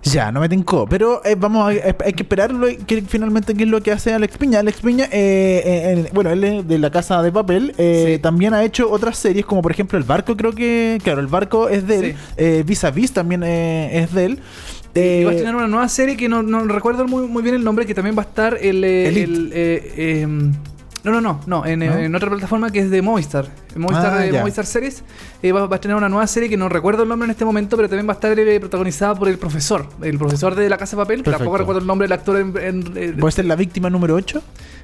[0.03, 0.87] Ya, no me tincó.
[0.89, 4.35] Pero eh, vamos a, hay que esperarlo que finalmente qué es lo que hace Alex
[4.35, 4.57] Piña.
[4.57, 7.75] Alex Piña, eh, eh, en- bueno, él es de la casa de papel.
[7.77, 8.19] eh, Sí.
[8.19, 10.97] También ha hecho otras series, como por ejemplo El Barco, creo que.
[11.03, 12.05] Claro, El Barco es de él.
[12.13, 12.17] Sí.
[12.37, 14.39] Eh, Vis a Vis también eh, es de él.
[14.93, 17.63] Y va a tener una nueva serie que no, no recuerdo muy, muy bien el
[17.63, 18.83] nombre, que también va a estar el...
[18.83, 20.51] eh, el, eh, em,
[21.03, 21.97] no, no, no, no, en, ¿No?
[21.97, 23.47] en otra plataforma que es de Movistar.
[23.75, 24.31] Movistar, Ah, eh.
[24.33, 25.03] Movistar Series.
[25.41, 27.45] eh, va, va a tener una nueva serie que no recuerdo el nombre en este
[27.45, 29.87] momento, pero también va a estar eh, protagonizada por el profesor.
[30.01, 31.17] El profesor de La Casa de Papel.
[31.23, 31.37] Perfecto.
[31.39, 32.53] Tampoco recuerdo el nombre del actor en...
[32.95, 34.41] en- ¿Puede ser la víctima número 8?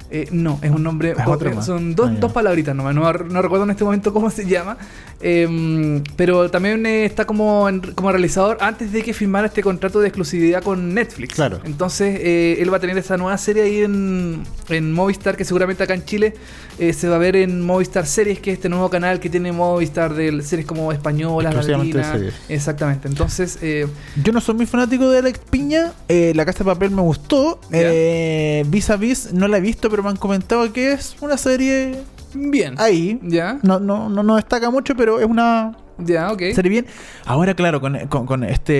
[0.09, 1.11] eh, no, es un nombre.
[1.11, 1.65] Es otro más.
[1.65, 2.95] son dos, Ah, dos palabritas nomás.
[2.95, 4.77] No, no recuerdo en este momento cómo se llama.
[5.19, 10.07] Eh, pero también está como, en- como realizador antes de que firmara este contrato de
[10.07, 11.35] exclusividad con Netflix.
[11.35, 11.59] Claro.
[11.65, 12.19] Entonces,
[12.59, 16.05] él va a tener esa nueva serie ahí en, en Movistar, que seguramente acá en
[16.05, 16.35] Chile
[16.93, 20.13] se va a ver en Movistar Series, que es este nuevo canal que tiene Movistar
[20.13, 22.17] de series como españolas, latinas.
[22.49, 23.07] Exactamente.
[23.07, 23.87] Entonces, eh,
[24.23, 25.93] Yo no soy muy fanático de Alex Piña.
[26.07, 27.59] eh, la Casa de Papel me gustó.
[27.71, 31.37] Eh, Vis a Vis no la he visto, pero me han comentado que es una
[31.37, 31.95] serie
[32.33, 32.75] bien.
[32.77, 33.19] ahí.
[33.23, 36.39] Ya, No, no, no, no destaca mucho, pero es una ya, ok.
[36.53, 36.85] serie bien.
[37.25, 38.73] Ahora, claro, con, con- con este,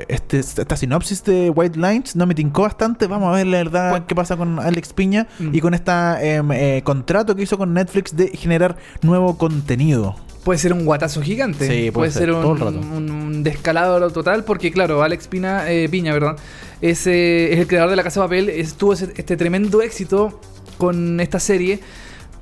[0.00, 3.06] eh, este esta sinopsis de White Lines no me tincó bastante.
[3.06, 4.06] Vamos a ver la verdad ¿Cuál?
[4.06, 5.54] qué pasa con Alex Piña Mm.
[5.54, 10.16] y con este contrato que hizo con Netflix de generar nuevo contenido.
[10.44, 11.66] Puede ser un guatazo gigante.
[11.66, 12.78] Sí, puede ser, un, todo el rato.
[12.78, 16.36] un- un descalabro total, porque claro, Alex Pina, eh, Piña, perdón,
[16.82, 19.80] es, eh, es el creador de La Casa de Papel, es- tuvo ese- este tremendo
[19.80, 20.38] éxito
[20.76, 21.80] con esta serie,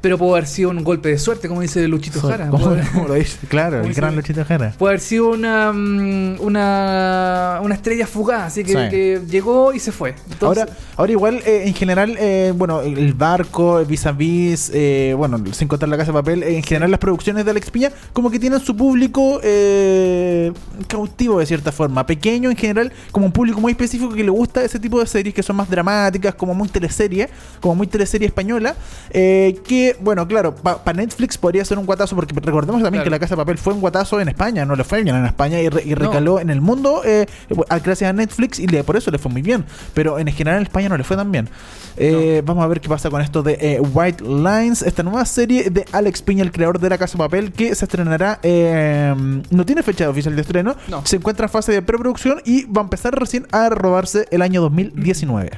[0.03, 2.49] pero puede haber sido un golpe de suerte, como dice Luchito Jara.
[2.51, 3.39] ¿Cómo, Puede, cómo lo dice?
[3.49, 4.75] Claro, ¿Cómo el gran Luchito Jara.
[4.77, 8.79] puede haber sido una, mm, una, una estrella fugaz, así que, Sí.
[8.91, 10.15] que llegó y se fue.
[10.31, 14.71] Entonces, ahora, ahora igual, eh, en general, eh, bueno, el barco, el vis a vis,
[14.75, 17.71] eh, bueno, sin contar la casa de papel, eh, en general las producciones de Alex
[17.71, 20.53] Piña como que tienen su público eh,
[20.89, 24.65] cautivo de cierta forma, pequeño en general, como un público muy específico que le gusta
[24.65, 27.29] ese tipo de series que son más dramáticas, como muy teleserie,
[27.61, 28.75] como muy teleserie española,
[29.11, 29.61] eh,
[29.95, 33.05] que, bueno, claro, para Netflix podría ser un guatazo, porque recordemos también Claro.
[33.05, 35.27] que la casa de papel fue un guatazo en España, no le fue bien en
[35.27, 37.27] España y, re- y recaló en el mundo eh,
[37.85, 39.65] gracias a Netflix y le- por eso le fue muy bien.
[39.95, 41.49] Pero en general en España no le fue tan bien.
[41.97, 45.71] Eh, Vamos a ver qué pasa con esto de eh, White Lines, esta nueva serie
[45.71, 48.39] de Alex Piña, el creador de La Casa de Papel, que se estrenará.
[48.43, 49.15] eh,
[49.51, 51.03] no tiene fecha oficial de estreno, No.
[51.05, 54.61] se encuentra en fase de preproducción y va a empezar recién a robarse el año
[54.63, 55.51] 2019.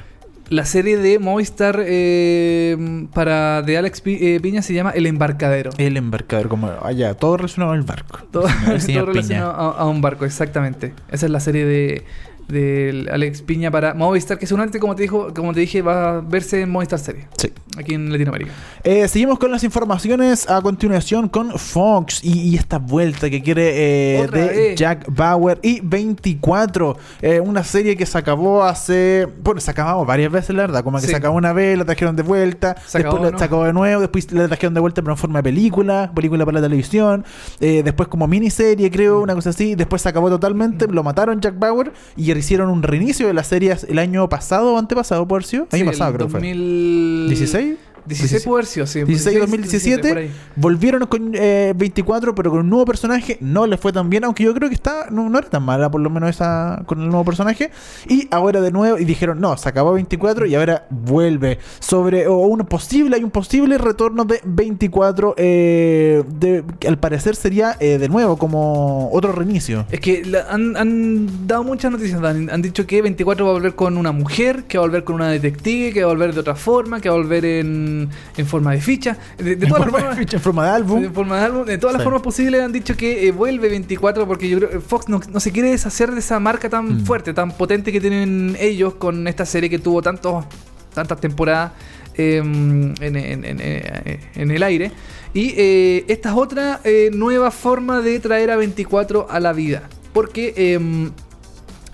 [0.49, 5.71] La serie de Movistar eh, para de Alex Pi- eh, Piña se llama El Embarcadero.
[5.77, 8.19] El embarcador, como allá, todo relacionado al barco.
[8.31, 8.43] Todo,
[8.93, 10.93] todo relacionado a, a un barco, exactamente.
[11.11, 12.03] Esa es la serie de,
[12.47, 16.21] de Alex Piña para Movistar, que seguramente, como te, dijo, como te dije, va a
[16.21, 17.51] verse en Movistar Serie, Sí.
[17.77, 18.51] aquí en Latinoamérica.
[18.83, 24.19] Eh, seguimos con las informaciones a continuación con Fox y, y esta vuelta que quiere
[24.19, 24.75] eh, de vez.
[24.75, 26.97] Jack Bauer y 24.
[27.21, 29.27] eh, una serie que se acabó hace.
[29.43, 30.83] Bueno, se acabó varias veces, la verdad.
[30.83, 31.11] Como que Sí.
[31.11, 32.75] se acabó una vez, la trajeron de vuelta.
[32.85, 33.37] Se después acabó, la- ¿no?
[33.39, 34.01] se acabó de nuevo.
[34.01, 36.11] Después la trajeron de vuelta, pero en forma de película.
[36.13, 37.25] Película para la televisión.
[37.59, 39.75] después como miniserie, creo, una cosa así.
[39.75, 40.87] Después se acabó totalmente.
[40.87, 44.77] Lo mataron Jack Bauer y hicieron un reinicio de las series el año pasado o
[44.77, 45.57] antepasado, por si.
[45.57, 46.39] Año Sí, pasado, creo que fue.
[46.41, 47.27] 2016.
[47.51, 47.77] 16.
[48.05, 49.03] 16 puede haber sido, sí.
[49.03, 50.31] 16 2017 por ahí.
[50.55, 54.43] volvieron con eh, 24 pero con un nuevo personaje no le fue tan bien aunque
[54.43, 57.07] yo creo que está no, no era tan mala por lo menos esa con el
[57.09, 57.71] nuevo personaje
[58.07, 62.37] y ahora de nuevo y dijeron no se acabó 24 y ahora vuelve sobre o
[62.37, 67.97] un posible hay un posible retorno de 24 eh, de, que al parecer sería eh,
[67.97, 72.21] de nuevo como otro reinicio Es que la- han, han dado muchas noticias.
[72.23, 75.03] Han, han dicho que 24 va a volver con una mujer, que va a volver
[75.03, 77.94] con una detective, que va a volver de otra forma, que va a volver en,
[78.37, 79.17] en forma de ficha.
[79.37, 80.17] De, de en, todas las forma de formas.
[80.19, 82.71] ficha, en forma de álbum De forma de álbum, de todas las formas posibles han
[82.71, 86.11] dicho que eh, vuelve 24 porque yo creo que Fox no, no se quiere deshacer
[86.11, 87.05] de esa marca tan Mm.
[87.05, 90.45] fuerte, tan potente que tienen ellos con esta serie que tuvo tantos,
[90.93, 91.71] tantas temporadas
[92.17, 94.91] eh, en, en- en- eh, en el aire.
[95.33, 99.89] Y eh, esta es otra eh, nueva forma de traer a 24 a la vida.
[100.13, 100.53] Porque...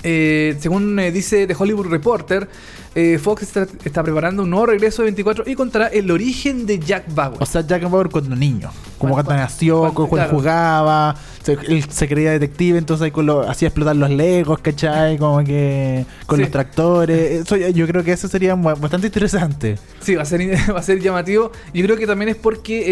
[0.04, 2.50] Eh, según eh, dice The Hollywood Reporter,
[2.96, 6.80] eh, Fox está, está preparando un nuevo regreso de 24 y contará el origen de
[6.80, 7.38] Jack Bauer.
[7.40, 8.72] O sea, Jack Bauer cuando niño.
[8.98, 10.32] Como Cuando- cuando, nació, cuando- cuando, claro.
[10.32, 15.18] jugaba, se, él se creía detective, entonces ahí con lo- hacía explotar los legos, ¿cachai?
[15.18, 16.44] Como que con Sí.
[16.44, 17.42] los tractores.
[17.42, 19.78] Eso, yo creo que eso sería bastante interesante.
[20.02, 20.42] Sí, va a ser,
[20.76, 21.52] va a ser llamativo.
[21.74, 22.84] Yo creo que también es porque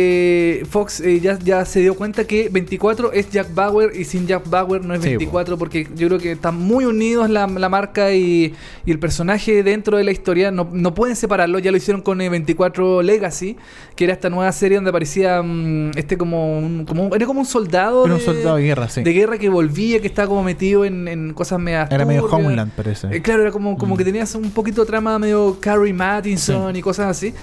[0.61, 4.27] eh, Fox eh, ya, ya se dio cuenta que 24 es Jack Bauer y sin
[4.27, 7.69] Jack Bauer no es Sí, 24 porque yo creo que están muy unidos la, la
[7.69, 8.53] marca y,
[8.85, 10.51] y el personaje dentro de la historia.
[10.51, 11.59] No, no pueden separarlo.
[11.59, 13.57] Ya lo hicieron con eh, 24 Legacy,
[13.95, 17.39] que era esta nueva serie donde aparecía mm, este como un, como un- era como
[17.41, 18.03] un soldado.
[18.03, 19.03] Un soldado de guerra, sí.
[19.03, 22.71] De guerra que volvía, que estaba como metido en, en cosas medio Era medio Homeland,
[22.73, 23.07] parece.
[23.15, 23.97] eh, claro, era como, como Mm.
[23.97, 27.33] que tenías un poquito de trama medio Carrie Mattinson y cosas así.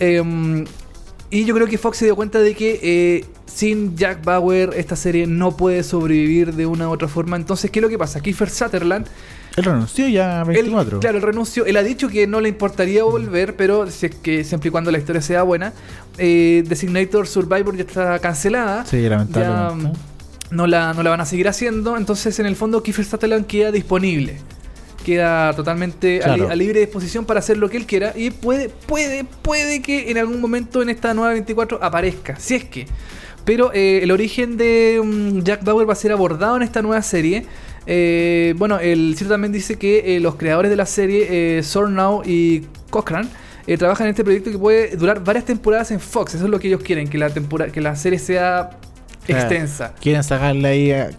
[0.00, 0.64] Eh,
[1.28, 4.94] y yo creo que Fox se dio cuenta de que eh, sin Jack Bauer esta
[4.94, 7.36] serie no puede sobrevivir de una u otra forma.
[7.36, 8.20] Entonces, ¿qué es lo que pasa?
[8.20, 9.06] Kiefer Sutherland,
[9.56, 11.00] Él renunció ya a él, 24.
[11.00, 11.66] claro, él renunció.
[11.66, 14.92] Él ha dicho que no le importaría volver, pero si es que siempre y cuando
[14.92, 15.72] la historia sea buena.
[16.16, 18.84] Eh, Designator Survivor ya está cancelada.
[18.86, 19.88] Sí, lamentablemente.
[19.88, 19.92] mm,
[20.50, 21.96] no la, no la van a seguir haciendo.
[21.96, 24.36] Entonces, en el fondo, Kiefer Sutherland queda disponible.
[25.04, 26.50] Queda totalmente a, li- Claro.
[26.50, 28.12] a libre disposición para hacer lo que él quiera.
[28.16, 32.36] Y puede, puede, puede que en algún momento en esta nueva 24 aparezca.
[32.38, 32.86] Si es que.
[33.44, 37.00] Pero eh, el origen de mm, Jack Bauer va a ser abordado en esta nueva
[37.02, 37.46] serie.
[37.86, 42.62] Eh, bueno, el sitio también dice que eh, los creadores de la serie, Sornow y
[42.90, 43.28] Cochran,
[43.78, 46.34] trabajan en este proyecto que puede durar varias temporadas en Fox.
[46.34, 48.70] Eso es lo que ellos quieren, que la, que la serie sea
[49.26, 49.42] Claro.
[49.42, 49.94] extensa.
[50.00, 51.10] Quieren sacarle ahí a-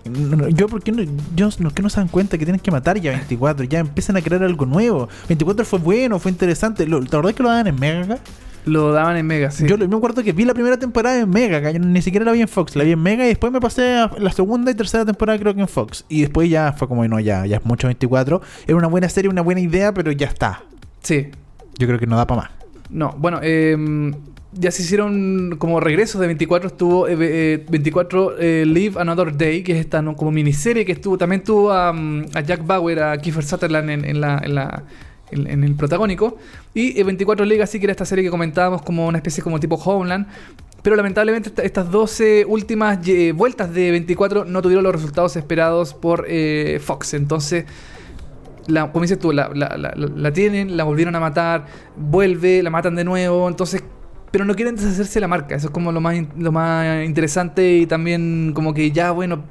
[0.50, 1.04] Yo, ¿por qué no,
[1.36, 3.66] yo, no, que no se dan cuenta que tienen que matar ya 24?
[3.66, 5.10] Ya empiezan a crear algo nuevo.
[5.28, 6.86] 24 fue bueno, fue interesante.
[6.88, 8.18] Lo, ¿Te acordás que lo daban en Mega?
[8.66, 9.66] Lo daban en Mega, sí.
[9.66, 11.72] Yo me acuerdo que vi la primera temporada en Mega.
[11.72, 13.94] Yo ni siquiera la vi en Fox, la vi en Mega y después me pasé
[13.96, 16.04] a la segunda y tercera temporada creo que en Fox.
[16.10, 18.42] Y después ya fue como, no, ya, ya es mucho 24.
[18.68, 20.64] Era una buena serie, una buena idea, pero ya está.
[21.02, 21.28] Sí.
[21.78, 22.52] Yo creo que no da para más.
[22.90, 24.12] No, bueno, eh,
[24.60, 26.68] ya se hicieron como regresos de 24.
[26.68, 30.16] Estuvo eh, eh, 24 eh, Live Another Day, que es esta ¿no?
[30.16, 31.18] como miniserie que estuvo.
[31.18, 34.42] También tuvo a, mm, Jack Bauer, a Kiefer Sutherland en, en la.
[34.44, 34.84] En la
[35.30, 36.38] en, el protagónico
[36.74, 39.76] y eh, 24 Legacy que era esta serie que comentábamos como una especie como tipo
[39.76, 40.26] Homeland
[40.82, 45.94] pero lamentablemente esta- estas 12 últimas eh, vueltas de 24 no tuvieron los resultados esperados
[45.94, 47.66] por eh, Fox entonces
[48.68, 51.66] la, como dices tú, la- la- la tienen, la volvieron a matar,
[51.98, 53.84] vuelve, la matan de nuevo, entonces...
[54.32, 57.78] Pero no quieren deshacerse de la marca, eso es como lo más, lo más interesante
[57.78, 59.44] y también como que ya, bueno...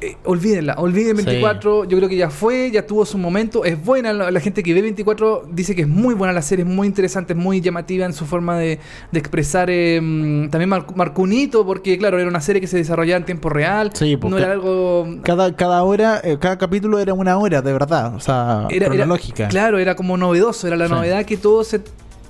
[0.00, 1.24] eh, olvídenla, olviden Sí.
[1.24, 4.72] 24, yo creo que ya fue, ya tuvo su momento, es buena, la, gente que
[4.72, 8.06] ve 24 dice que es muy buena la serie, es muy interesante, es muy llamativa
[8.06, 8.78] en su forma de,
[9.10, 12.68] de expresar, eh, mm, también mar- marcó un hito, porque claro, era una serie que
[12.68, 16.58] se desarrollaba en tiempo real, Sí, pues, no era algo Cada, cada hora, eh, cada
[16.58, 18.14] capítulo era una hora, de verdad.
[18.14, 19.48] O sea, era, era- cronológica.
[19.48, 20.92] claro, era como novedoso, era la Sí.
[20.92, 21.80] novedad que todo se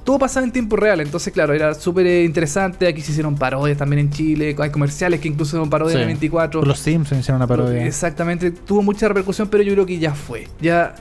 [0.09, 3.77] todo pasaba en tiempo real, entonces claro, era súper eh, interesante, aquí se hicieron parodias
[3.77, 6.01] también en Chile, hay comerciales que incluso son parodias Sí.
[6.01, 6.63] de 24.
[6.63, 7.85] Los Simpsons hicieron una parodia.
[7.85, 10.49] Exactamente, tuvo mucha repercusión, pero yo creo que ya fue.
[10.63, 10.95] Ya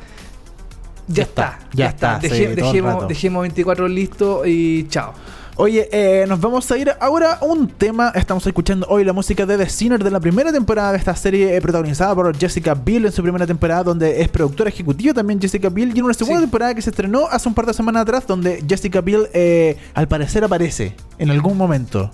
[1.07, 5.13] ya, Ya está, está, ya está, dejemos, dejemos 24 listo y chao.
[5.59, 8.11] Oye, eh, nos vamos a ir ahora a un tema.
[8.13, 11.55] Estamos escuchando hoy la música de The Sinner de la primera temporada de esta serie
[11.55, 15.69] eh, protagonizada por Jessica Biel en su primera temporada, donde es productora ejecutiva también Jessica
[15.69, 15.93] Biel.
[15.95, 16.43] Y en una segunda Sí.
[16.43, 20.07] temporada que se estrenó hace un par de semanas atrás, donde Jessica Biel eh, al
[20.07, 22.11] parecer aparece en algún momento.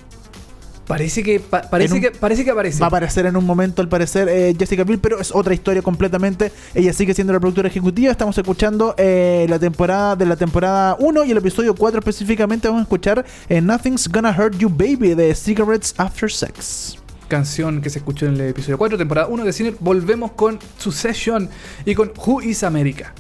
[0.88, 2.80] Parece que pa- parece un- que parece que aparece.
[2.80, 5.82] Va a aparecer en un momento, al parecer, eh, Jessica Biel, pero es otra historia
[5.82, 6.52] completamente.
[6.76, 8.12] Ella sigue siendo la productora ejecutiva.
[8.12, 12.67] Estamos escuchando eh, la temporada de la temporada 1 y el episodio 4 específicamente.
[12.67, 16.98] Vamos a escuchar eh, Nothing's Gonna Hurt You Baby de Cigarettes After Sex.
[17.29, 21.50] canción que se escuchó en el episodio 4, temporada 1 de cine, volvemos con Succession
[21.86, 23.13] y con Who is America.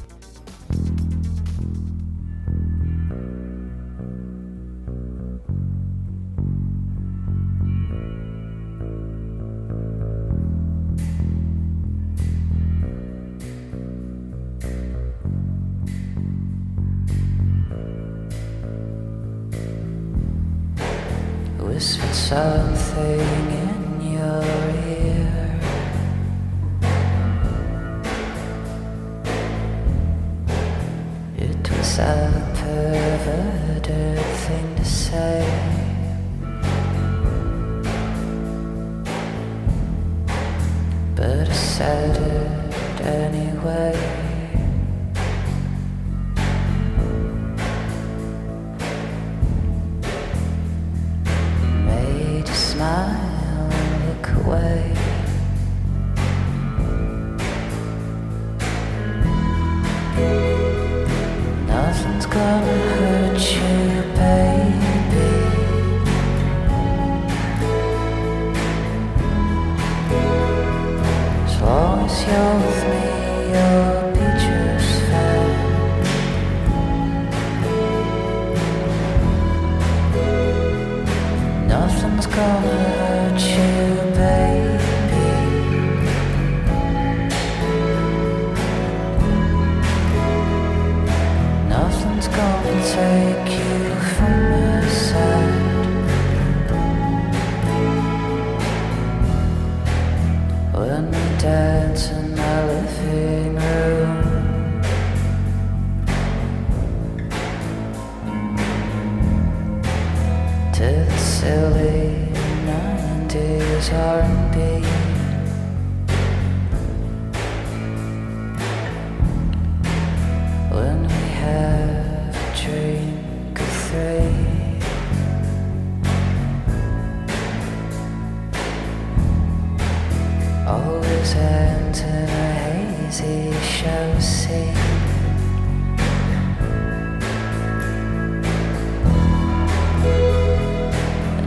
[131.23, 134.73] Always ends in a hazy show scene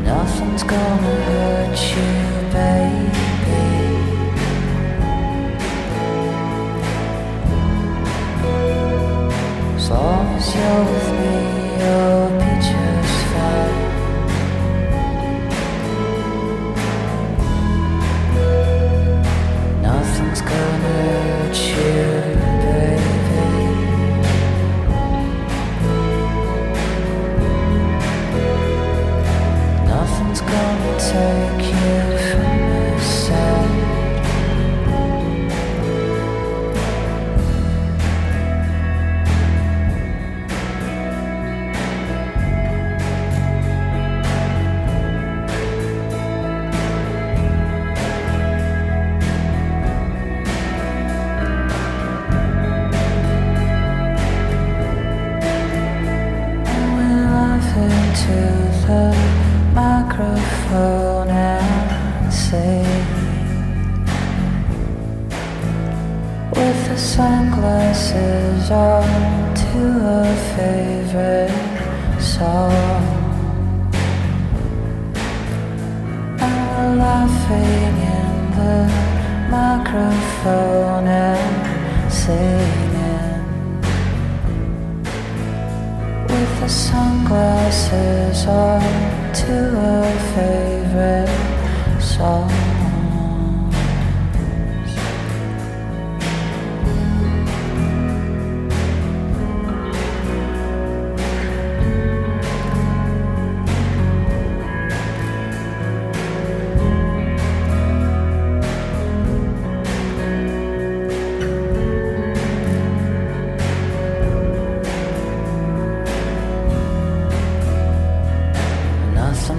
[0.03, 3.16] Nothing's gonna hurt you, baby.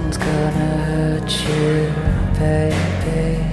[0.08, 1.92] Nothing's gonna hurt you,
[2.38, 3.44] baby.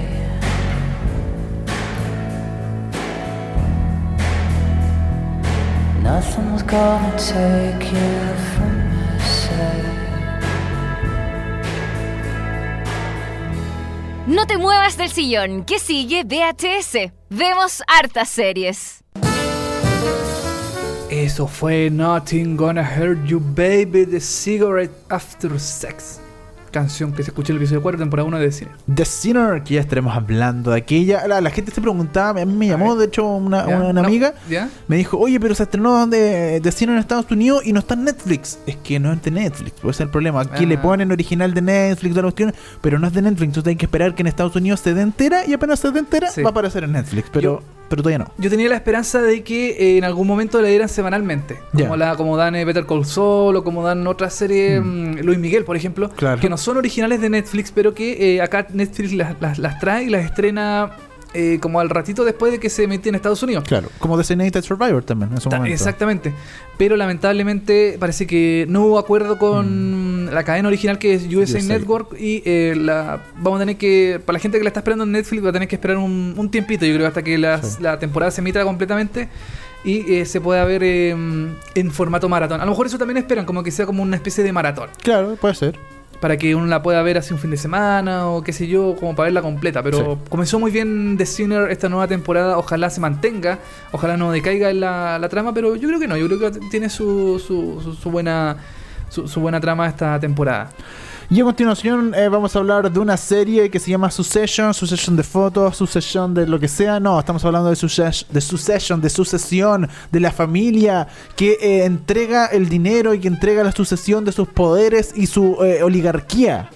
[6.02, 9.84] Nothing's gonna take you from my side.
[14.26, 15.64] No te muevas del sillón.
[15.66, 16.24] ¿Qué sigue?
[16.24, 17.12] VHS.
[17.28, 19.02] Vemos hartas series.
[21.10, 26.20] Eso fue Nothing Gonna Hurt You Baby The Cigarette After Sex.
[26.76, 28.70] Canción que se escucha en el episodio 4, temporada 1 de cine.
[28.94, 31.26] The Sinner, que ya estaremos hablando de aquella.
[31.26, 34.08] La, la gente se preguntaba, a mí me llamó, de hecho, una, una- una No,
[34.08, 34.34] amiga.
[34.86, 37.94] Me dijo, oye, pero se estrenó de, The Sinner en Estados Unidos y no está
[37.94, 38.58] en Netflix.
[38.66, 40.42] Es que no es de Netflix, puede ser el problema.
[40.42, 40.66] Aquí Ah.
[40.66, 43.48] le ponen original de Netflix, toda la cuestión, pero no es de Netflix.
[43.48, 45.98] Entonces hay que esperar que en Estados Unidos se dé entera y apenas se dé
[46.00, 46.42] entera Sí.
[46.42, 47.30] va a aparecer en Netflix.
[47.32, 48.30] Pero, pero todavía no.
[48.36, 51.56] Yo tenía la esperanza de que eh, en algún momento la dieran semanalmente.
[51.72, 55.38] Como, la, como dan eh, Better Call Saul o como dan otras series, mm, Luis
[55.38, 56.40] Miguel, por ejemplo, Claro.
[56.40, 60.04] que no son originales de Netflix, pero que eh, acá Netflix las, las- las trae
[60.04, 60.90] y las estrena
[61.34, 63.64] eh, como al ratito después de que se emitió en Estados Unidos.
[63.64, 65.74] Claro, como Designated Survivor también en su Ta- momento.
[65.74, 66.32] Exactamente.
[66.78, 71.62] Pero lamentablemente parece que no hubo acuerdo con la cadena original que es USA, USA.
[71.68, 75.04] Network y eh, la vamos a tener que, para la gente que la está esperando
[75.04, 77.74] en Netflix, va a tener que esperar un, un tiempito, yo creo, hasta que las-
[77.76, 77.82] Sí.
[77.82, 79.28] la temporada se emita completamente
[79.84, 82.60] y eh, se pueda ver eh, en formato maratón.
[82.60, 85.36] A lo mejor eso también esperan, como que sea como una especie de maratón, Claro,
[85.40, 85.78] puede ser.
[86.20, 88.96] Para que uno la pueda ver así un fin de semana o qué sé yo,
[88.98, 89.82] como para verla completa.
[89.82, 90.28] Pero Sí.
[90.30, 93.58] comenzó muy bien The Sinner esta nueva temporada, ojalá se mantenga,
[93.92, 96.58] ojalá no decaiga en la, la trama, pero yo creo que no, yo creo que
[96.70, 98.56] tiene su, su, su- su buena...
[99.08, 100.68] Su, su buena trama esta temporada.
[101.28, 105.16] Y a continuación eh, vamos a hablar de una serie que se llama Succession, Succession
[105.16, 107.00] de fotos, Succession de lo que sea.
[107.00, 112.46] No, estamos hablando de, Succession, de Succession, de sucesión, de la familia que eh, entrega
[112.46, 116.70] el dinero y que entrega la sucesión de sus poderes y su eh, oligarquía.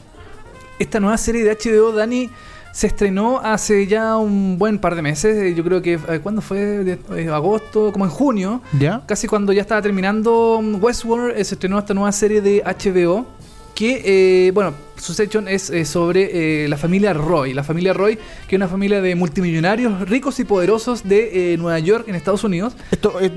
[0.81, 2.29] esta nueva serie de HBO, Dani,
[2.73, 5.55] se estrenó hace ya un buen par de meses.
[5.55, 6.99] Yo creo que, ¿cuándo fue?
[7.33, 8.63] Agosto, como en junio.
[8.77, 9.03] ¿Ya?
[9.07, 13.27] Casi cuando ya estaba terminando um, Westworld, se estrenó esta nueva serie de HBO.
[13.75, 14.03] Que,
[14.47, 17.55] eh, bueno, Succession es eh, sobre eh, la familia Roy.
[17.55, 18.17] La familia Roy,
[18.49, 22.45] que es una familia de multimillonarios ricos y poderosos de eh, Nueva York, en Estados
[22.45, 22.75] Unidos.
[22.91, 23.31] Esto eh,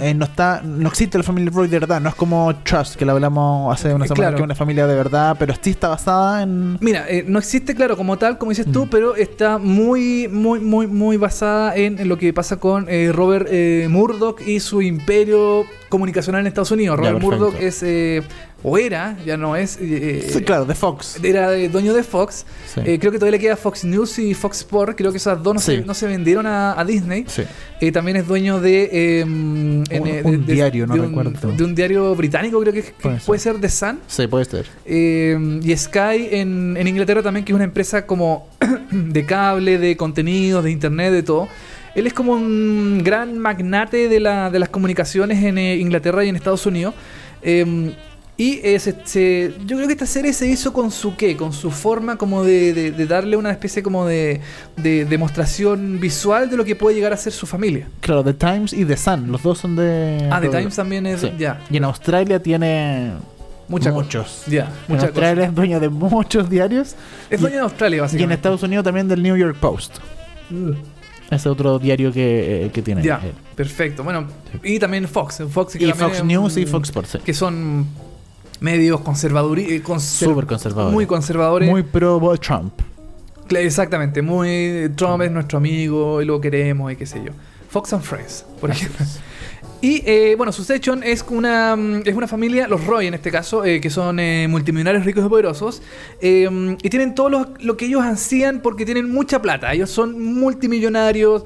[0.00, 3.04] eh, no está, no existe la familia Roy de verdad, no es como Trust, que
[3.04, 4.36] lo hablamos hace una semana, claro.
[4.36, 6.78] que es una familia de verdad, pero sí está basada en...
[6.80, 8.90] Mira, no existe, claro, como tal, como dices tú, Mm.
[8.90, 13.48] pero está muy, muy, muy, muy basada en, en lo que pasa con Robert
[13.88, 16.96] Murdoch y su imperio comunicacional en Estados Unidos.
[16.96, 17.44] Ya, Robert perfecto.
[17.44, 18.22] Murdoch es, eh,
[18.62, 20.97] o era, ya no es, Sí, claro, de Fox.
[21.22, 22.44] Era eh, dueño de Fox.
[22.74, 22.80] Sí.
[22.84, 24.96] Eh, creo que todavía le queda Fox News y Fox Sport.
[24.96, 25.76] Creo que esas dos no, Sí.
[25.76, 27.24] se, no se vendieron a, a Disney.
[27.26, 27.42] Sí.
[27.80, 28.88] Eh, también es dueño de.
[28.92, 31.52] eh, en, eh, un diario, no de un- recuerdo.
[31.52, 33.60] de un diario británico, creo que, que Puede puede, ser.
[33.60, 34.00] The Sun.
[34.06, 34.66] Sí, puede ser.
[34.86, 38.48] Eh, y Sky en, en Inglaterra también, que es una empresa como
[38.90, 41.48] de cable, de contenidos, de internet, de todo.
[41.94, 46.36] Él es como un gran magnate de, la- de las comunicaciones en Inglaterra y en
[46.36, 46.94] Estados Unidos.
[47.42, 47.92] Eh,
[48.40, 51.52] y eh, se- se- yo creo que esta serie se hizo con su qué, con
[51.52, 54.40] su forma como de, de- de darle una especie como de,
[54.76, 57.88] de demostración visual de lo que puede llegar a ser su familia.
[58.00, 60.28] Claro, The Times y The Sun, los dos son de...
[60.30, 61.20] Ah, The Times también es...
[61.20, 61.32] Sí.
[61.36, 63.10] Ya, Y en Australia tiene
[63.66, 64.44] mucha muchos.
[64.46, 65.48] Ya, mucha Australia cosa.
[65.48, 66.94] es dueño de muchos diarios
[67.28, 68.34] Es dueño de Australia, y en básicamente.
[68.34, 69.96] Estados Unidos también del New York Post.
[71.30, 73.02] Ese otro diario que, eh, que tiene.
[73.02, 73.20] Ya,
[73.54, 74.02] perfecto.
[74.02, 74.26] Bueno,
[74.62, 75.42] y también Fox.
[75.50, 77.18] Fox que Y Fox es News y Fox Sports.
[77.22, 77.86] Que son
[78.60, 79.82] medios conservadores.
[80.00, 80.94] Súper conservadores.
[80.94, 81.68] Muy conservadores.
[81.68, 82.72] Muy pro Trump.
[83.50, 84.22] Exactamente.
[84.22, 84.90] Muy.
[84.96, 87.32] Trump es nuestro amigo y lo queremos y qué sé yo.
[87.70, 89.04] Fox and Friends, por ejemplo.
[89.80, 93.64] Y eh, bueno, Succession es una, mm, es una familia, los Roy en este caso,
[93.64, 95.82] eh, que son eh, multimillonarios ricos y poderosos.
[96.20, 99.72] eh, y tienen todo lo, lo que ellos ansían porque tienen mucha plata.
[99.72, 101.44] Ellos son multimillonarios,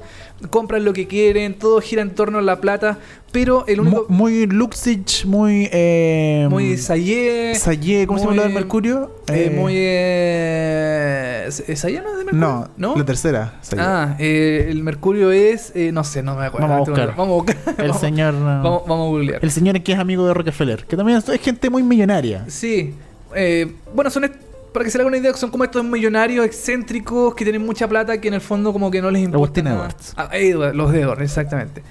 [0.49, 2.97] compran lo que quieren, todo gira en torno a la plata.
[3.31, 4.05] Pero el único.
[4.09, 5.67] Mu- Muy Luxich, muy.
[5.71, 7.55] Eh, muy Sayé.
[7.55, 9.15] Sayé, ¿cómo se llama muy- la del Mercurio?
[9.27, 9.73] eh, Eh, muy.
[9.75, 12.69] Eh, ¿Sayé no es de Mercurio?
[12.77, 13.55] No, la tercera.
[13.61, 13.81] Sayé.
[13.83, 15.71] Ah, eh, el Mercurio es.
[15.75, 16.67] eh, no sé, no me acuerdo.
[16.67, 17.15] Vamos a buscar.
[17.15, 17.57] Vamos a buscar.
[17.77, 18.33] el Vamos- señor.
[18.35, 18.45] no.
[18.63, 19.39] Vamos, vamos a googlear.
[19.43, 20.85] El señor que es amigo de Rockefeller.
[20.85, 22.45] Que también es, es gente muy millonaria.
[22.47, 22.93] Sí.
[23.35, 24.25] eh, bueno, son.
[24.25, 24.35] est-
[24.73, 27.87] Para que se le haga una idea, son como estos millonarios excéntricos que tienen mucha
[27.87, 29.61] plata que en el fondo como que no les importa.
[29.61, 30.13] Edwards.
[30.17, 31.83] Ah, Edward, los de Edward, exactamente.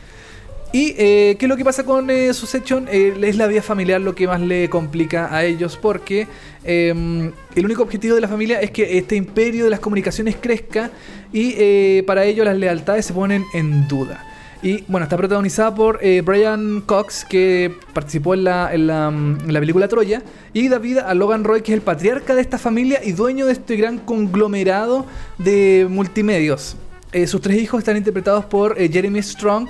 [0.72, 2.88] Y eh, qué es lo que pasa con eh, Succession?
[2.90, 6.26] Eh, es la vida familiar lo que más le complica a ellos porque
[6.64, 10.90] eh, el único objetivo de la familia es que este imperio de las comunicaciones crezca
[11.30, 14.26] y eh, para ello las lealtades se ponen en duda.
[14.62, 19.40] Y bueno, está protagonizada por eh, Brian Cox, que participó en la, en, la, mm,
[19.46, 22.42] en la película Troya, y da vida a Logan Roy, que es el patriarca de
[22.42, 25.04] esta familia y dueño de este gran conglomerado
[25.38, 26.76] de multimedios.
[27.12, 29.68] Eh, sus tres hijos están interpretados por eh, Jeremy Strong,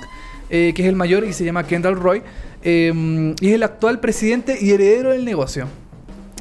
[0.50, 2.22] que es el mayor y se llama Kendall Roy,
[2.62, 5.66] eh, y es el actual presidente y heredero del negocio.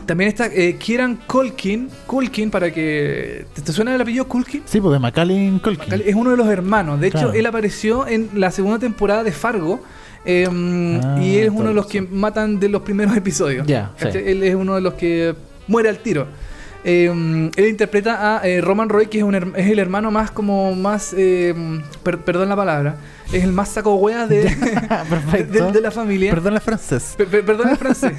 [0.06, 3.46] También está eh, Kieran Culkin, Culkin para que...
[3.54, 4.62] ¿Te, te suena el apellido Culkin?
[4.66, 5.94] Sí, pues de Macaulay Culkin.
[6.06, 7.00] Es uno de los hermanos.
[7.00, 9.80] De hecho, él apareció en la segunda temporada de Fargo.
[10.26, 10.48] eh,
[11.04, 13.66] Ah, y él es uno de los que matan de los primeros episodios.
[13.68, 13.92] Ya.
[14.02, 15.36] Él es uno de los que
[15.68, 16.28] muere al tiro.
[16.84, 17.06] Eh,
[17.56, 21.14] él interpreta a eh, Roman Roy, que es, un es el hermano más como más...
[21.16, 21.54] eh,
[22.04, 22.96] per- perdón la palabra.
[23.32, 24.44] Es el más saco hueá de,
[25.52, 26.32] de, de la familia.
[26.34, 27.14] Perdón el francés.
[27.18, 28.14] Per- per- perdón el francés.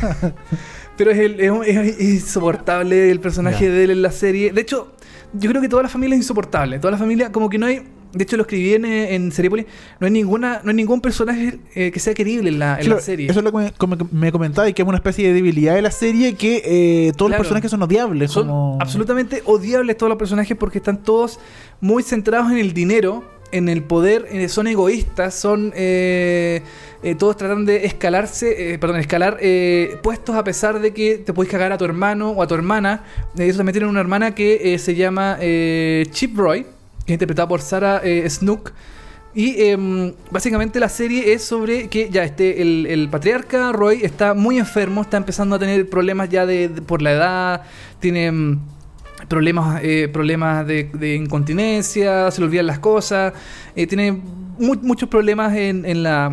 [0.96, 4.52] Pero es, el- es insoportable el personaje de él en la serie.
[4.52, 4.92] De hecho,
[5.32, 6.78] yo creo que toda la familia es insoportable.
[6.78, 7.82] Toda la familia, como que no hay.
[8.12, 9.64] De hecho, lo escribí en, en Seriepolis.
[9.98, 12.96] No hay ninguna, no hay ningún personaje eh, que sea querible en la, en Claro,
[12.96, 13.30] la serie.
[13.30, 15.32] Eso es lo que me, como que me comentaba y que es una especie de
[15.32, 17.42] debilidad de la serie que eh, todos Claro.
[17.42, 18.30] los personajes son odiables.
[18.30, 18.76] Son como...
[18.82, 21.40] absolutamente odiables todos los personajes porque están todos
[21.80, 26.62] muy centrados en el dinero, en el poder, eh, son egoístas, son eh,
[27.02, 29.38] eh, todos tratan de escalarse, eh, perdón, escalar
[30.02, 33.04] puestos a pesar de que te puedes cagar a tu hermano o a tu hermana.
[33.38, 35.38] Ellos también tienen una hermana que se llama
[36.10, 36.62] Chip Roy,
[37.06, 38.72] que es interpretada por Sarah Snook.
[39.34, 44.34] Y em, básicamente la serie es sobre que ya este, el, el patriarca Roy está
[44.34, 47.62] muy enfermo, está empezando a tener problemas ya de, de- por la edad,
[47.98, 48.58] tiene em,
[49.32, 53.32] problemas, eh, problemas de, de incontinencia, se le olvidan las cosas,
[53.74, 56.30] eh, tiene mu- muchos problemas en, en la,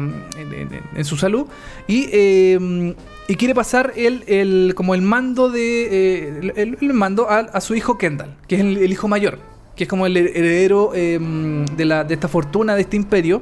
[0.97, 1.45] en, su salud
[1.88, 2.93] y, em,
[3.30, 7.74] y quiere pasar el, el, como el mando de eh, el mando a, a su
[7.74, 9.39] hijo Kendall, que es el, el hijo mayor,
[9.78, 13.41] que es como el heredero em, de, la, de esta fortuna, de este imperio.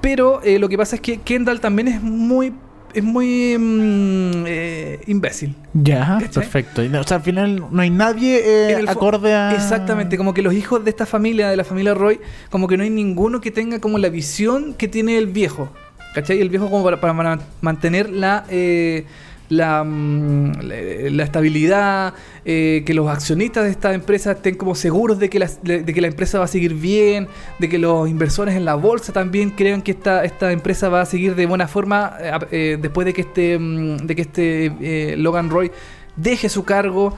[0.00, 2.52] Pero eh, lo que pasa es que Kendall también es muy
[2.94, 5.54] es muy mm, eh, imbécil.
[5.74, 6.28] Ya, ¿Cachai?
[6.42, 6.82] perfecto.
[6.84, 9.54] Y O sea, al final no hay nadie eh, acorde a.
[9.54, 12.20] Exactamente, como que los hijos de esta familia, de la familia Roy,
[12.50, 15.70] como que no hay ninguno que tenga como la visión que tiene el viejo.
[16.14, 16.40] ¿Cachai?
[16.40, 19.04] El viejo como para, para ma- mantener la, eh,
[19.50, 25.28] la, mm, la, estabilidad, eh, que los accionistas de esta empresa estén como seguros de
[25.28, 27.26] que, la, de, que la empresa va a seguir bien,
[27.58, 31.04] de que los inversores en la bolsa también crean que esta, esta empresa va a
[31.06, 35.50] seguir de buena forma eh, eh, después de que este, mm, de que este Logan
[35.50, 35.70] Roy
[36.16, 37.14] deje su cargo.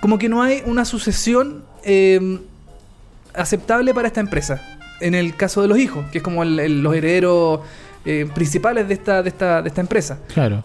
[0.00, 2.38] Como que no hay una sucesión eh,
[3.34, 4.60] aceptable para esta empresa.
[5.00, 7.60] En el caso de los hijos, que es como el- los herederos
[8.34, 10.18] principales de esta, de, esta, de esta empresa.
[10.32, 10.62] Claro.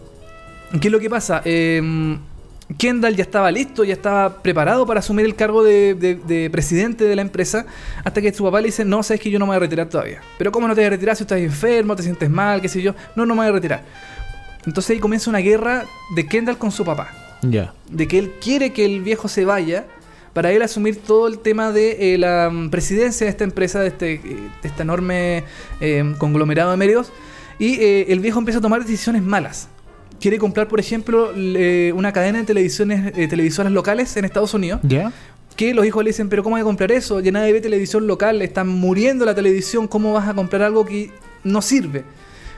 [0.80, 1.42] ¿Qué es lo que pasa?
[1.44, 2.18] Eh,
[2.78, 7.04] Kendall ya estaba listo, ya estaba preparado para asumir el cargo de, de- de presidente
[7.04, 7.64] de la empresa,
[8.04, 9.88] hasta que su papá le dice, no, sabes que yo no me voy a retirar
[9.88, 10.20] todavía.
[10.36, 12.82] Pero ¿cómo no te vas a retirar si estás enfermo, te sientes mal, qué sé
[12.82, 12.94] yo?
[13.14, 13.84] No, no me voy a retirar.
[14.66, 15.84] Entonces ahí comienza una guerra
[16.16, 17.12] de Kendall con su papá
[17.42, 17.72] Ya.
[17.88, 19.84] de que él quiere que el viejo se vaya
[20.32, 23.86] para él asumir todo el tema de eh, la mm, presidencia de esta empresa, de
[23.88, 24.20] este, eh,
[24.62, 25.44] de este enorme
[25.80, 27.12] eh, conglomerado de medios.
[27.60, 29.68] Y eh, el viejo empieza a tomar decisiones malas.
[30.20, 34.80] Quiere comprar, por ejemplo, le- una cadena de televisiones, eh, televisoras locales en Estados Unidos.
[34.82, 35.12] Ya.
[35.56, 37.20] Que los hijos le dicen, pero ¿cómo vas a comprar eso?
[37.20, 41.10] Ya nadie ve televisión local, están muriendo la televisión, ¿cómo vas a comprar algo que
[41.44, 42.04] no sirve?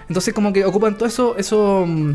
[0.08, 2.12] Entonces como que ocupan todo eso, eso mm,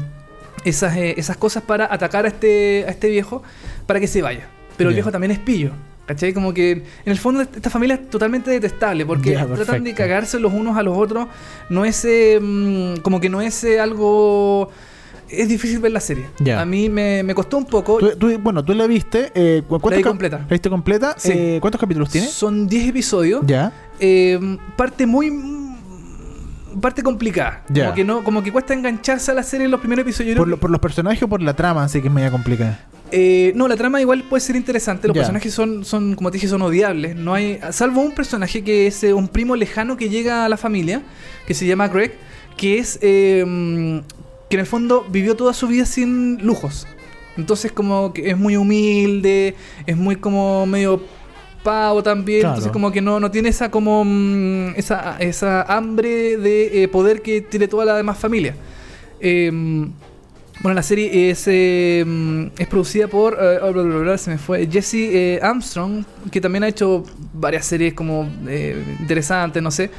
[0.66, 3.44] esas, eh, esas cosas para atacar a este, a este viejo
[3.86, 4.48] para que se vaya.
[4.78, 5.72] Pero el viejo también es pillo.
[6.06, 6.34] ¿Cachai?
[6.34, 10.52] Como que en el fondo esta familia es totalmente detestable porque tratan de cagarse los
[10.52, 11.28] unos a los otros.
[11.70, 14.70] No es eh, mm, como que no es eh, algo...
[15.34, 16.26] Es difícil ver la serie.
[16.40, 16.62] Ya.
[16.62, 17.98] A mí me, me costó un poco.
[17.98, 19.32] Tú- tú- bueno, tú la viste.
[19.36, 20.38] Eh, ¿cu- cuántos La vi completa.
[20.40, 21.16] ¿La viste completa?
[21.18, 21.32] Sí.
[21.34, 22.28] Eh, ¿Cuántos capítulos tiene?
[22.28, 23.42] Son 10 episodios.
[23.46, 23.72] Ya.
[24.00, 25.32] Eh, parte muy
[26.82, 30.02] parte complicada como que no como que cuesta engancharse a la serie en los primeros
[30.04, 31.84] episodios ¿Por, creo lo- por los personajes o por la trama?
[31.84, 32.88] Así que es media complicada.
[33.12, 36.48] eh, no la trama igual puede ser interesante los personajes son son como te dije
[36.48, 40.46] son odiables no hay salvo un personaje que es eh, un primo lejano que llega
[40.46, 41.04] a la familia
[41.46, 42.14] que se llama Greg
[42.58, 44.00] que es eh, mm,
[44.54, 46.86] que en el fondo vivió toda su vida sin lujos.
[47.38, 49.56] Entonces como que es muy humilde
[49.88, 51.02] es muy como medio
[51.64, 52.42] pavo también.
[52.42, 52.54] Claro.
[52.54, 57.24] entonces como que no, no tiene esa como mm, esa, esa hambre de eh, poder
[57.24, 58.56] que tiene toda la demás familia.
[59.20, 59.50] Eh,
[60.62, 62.06] bueno la serie es eh,
[62.56, 66.40] es producida por eh, oh, bla, bla, bla, se me fue Jesse eh, Armstrong que
[66.40, 68.30] también ha hecho varias series como
[69.00, 69.90] interesantes no sé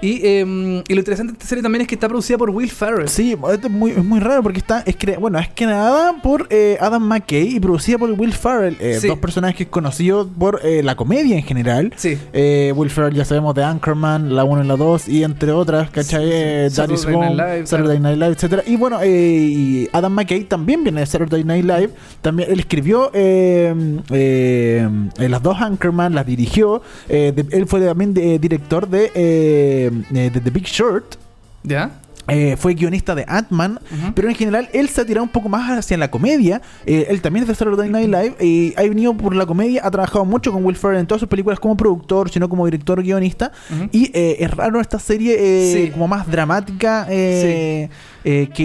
[0.00, 2.70] y, eh, y lo interesante de esta serie también es que está producida por Will
[2.70, 4.80] Ferrell Sí, esto es muy, es muy raro porque está.
[4.86, 8.76] Es cre- bueno, es creada por eh, Adam McKay y producida por Will Ferrell.
[8.80, 9.08] eh, Sí.
[9.08, 11.92] Dos personajes conocidos por eh, la comedia en general.
[11.96, 15.52] sí Eh, Will Ferrell ya sabemos de Anchorman, la 1 y la 2 y entre
[15.52, 16.24] otras, ¿cachai?
[16.70, 18.62] Sí, That is Saturday Home, Night Live, Saturday Night Live, etcétera.
[18.66, 21.90] Y bueno, y Adam McKay también viene de Saturday Night Live.
[22.22, 23.74] También él escribió eh,
[24.10, 24.88] eh,
[25.28, 26.82] las dos Anchorman, las dirigió.
[27.08, 31.16] eh, de- él fue también de- director de, eh, de The Big Short.
[31.62, 31.90] ya
[32.30, 33.80] Eh, fue guionista de Ant-Man,
[34.14, 36.60] pero en general él se ha tirado un poco más hacia la comedia.
[36.84, 39.80] Eh, él también es de Saturday Night Live y ha venido por la comedia.
[39.82, 43.02] Ha trabajado mucho con Will Ferrell en todas sus películas como productor, sino como director
[43.02, 43.50] guionista.
[43.92, 45.38] Y eh, es raro esta serie
[45.72, 45.90] Sí.
[45.90, 47.06] como más dramática.
[47.08, 47.88] que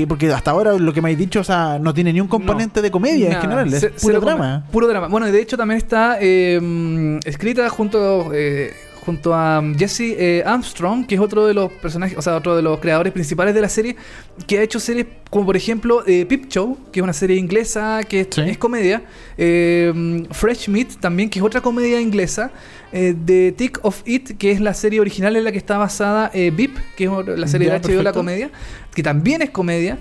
[0.09, 2.82] porque hasta ahora lo que me has dicho, o sea, no tiene ni un componente
[2.82, 3.74] de comedia en general.
[3.74, 4.65] Es puro drama.
[4.74, 5.07] Puro drama.
[5.07, 8.30] Bueno, y de hecho también está mm, escrita junto,
[9.05, 12.61] junto a Jesse eh, Armstrong, que es otro de los personajes, o sea, otro de
[12.61, 13.95] los creadores principales de la serie,
[14.47, 18.01] que ha hecho series como por ejemplo eh, Peep Show, que es una serie inglesa
[18.07, 18.41] que es, Sí.
[18.41, 19.03] es comedia.
[19.37, 22.51] eh, Fresh Meat también, que es otra comedia inglesa.
[22.91, 26.29] eh, The Tick of It, que es la serie original en la que está basada
[26.33, 28.51] eh, Beep, que es la serie Ya, de HBO, la comedia,
[28.93, 29.97] que también es comedia.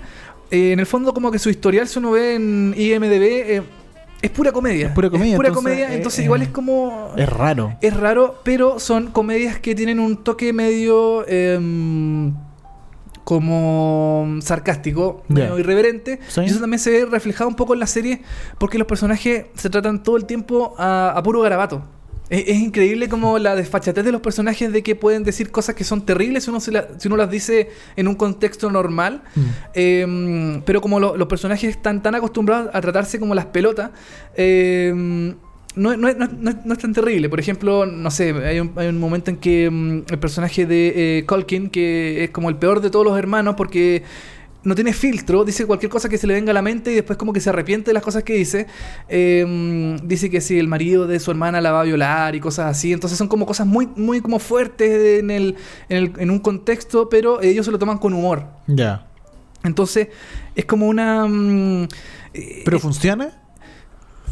[0.51, 3.61] Eh, en el fondo, como que su historial, si uno ve en IMDB, eh,
[4.23, 4.87] es pura comedia.
[4.87, 7.11] Es pura comedia, pura entonces, comedia, eh, entonces eh, igual es como...
[7.15, 7.75] Es raro.
[7.81, 11.27] Es raro, pero son comedias que tienen un toque medio...
[11.27, 12.33] em,
[13.23, 15.35] como sarcástico, Ya.
[15.45, 16.19] medio irreverente.
[16.27, 16.41] Sí.
[16.41, 18.21] Y eso también se ve reflejado un poco en la serie
[18.57, 21.83] porque los personajes se tratan todo el tiempo a, a puro garabato.
[22.33, 25.83] Es, es increíble como la desfachatez de los personajes de que pueden decir cosas que
[25.83, 29.21] son terribles si uno, se la- si uno las dice en un contexto normal.
[29.35, 29.41] Mm.
[29.75, 33.91] Eh, pero como lo- los personajes están tan acostumbrados a tratarse como las pelotas,
[34.35, 34.91] eh,
[35.75, 37.29] no, no es- no no es- tan terrible.
[37.29, 41.19] Por ejemplo, no sé, hay un, hay un momento en que mm, el personaje de
[41.19, 44.03] eh, Colkin, que es como el peor de todos los hermanos porque
[44.63, 47.17] no tiene filtro, dice cualquier cosa que se le venga a la mente y después
[47.17, 48.67] como que se arrepiente de las cosas que dice.
[49.09, 52.67] Eh, dice que si el marido de su hermana la va a violar y cosas
[52.67, 52.93] así.
[52.93, 55.55] Entonces son como cosas muy, muy como fuertes en, el,
[55.89, 58.45] en, el- en un contexto, pero ellos se lo toman con humor.
[58.67, 59.05] Ya.
[59.63, 60.09] Entonces,
[60.55, 61.25] es como una...
[61.25, 61.83] mm,
[62.33, 63.42] eh, ¿Pero funciona?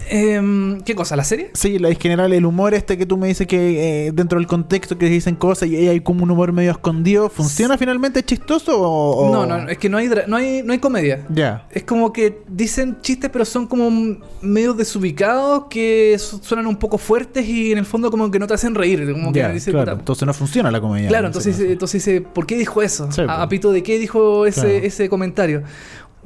[0.10, 1.16] Em, ¿Qué cosa?
[1.16, 1.52] ¿La serie?
[1.54, 4.48] Sí, la, en general el humor este que tú me dices que eh, dentro del
[4.48, 8.20] contexto que dicen cosas y hay como un humor medio escondido, ¿funciona finalmente?
[8.20, 9.28] ¿Es chistoso o...?
[9.30, 11.26] o- No, no, es que no hay, no hay, no hay comedia.
[11.30, 11.68] Ya.
[11.72, 16.98] Es como que dicen chistes, pero son como medio desubicados que su- suenan un poco
[16.98, 19.10] fuertes y en el fondo como que no te hacen reír.
[19.12, 19.94] Como que Ya, dice, claro.
[19.94, 21.08] Entonces no funciona la comedia.
[21.10, 23.12] Claro, en entonces, entonces dice, ¿por qué dijo eso?
[23.12, 23.38] Sí, a, pues.
[23.40, 24.86] a pito de qué dijo ese, Claro.
[24.86, 25.64] ese comentario.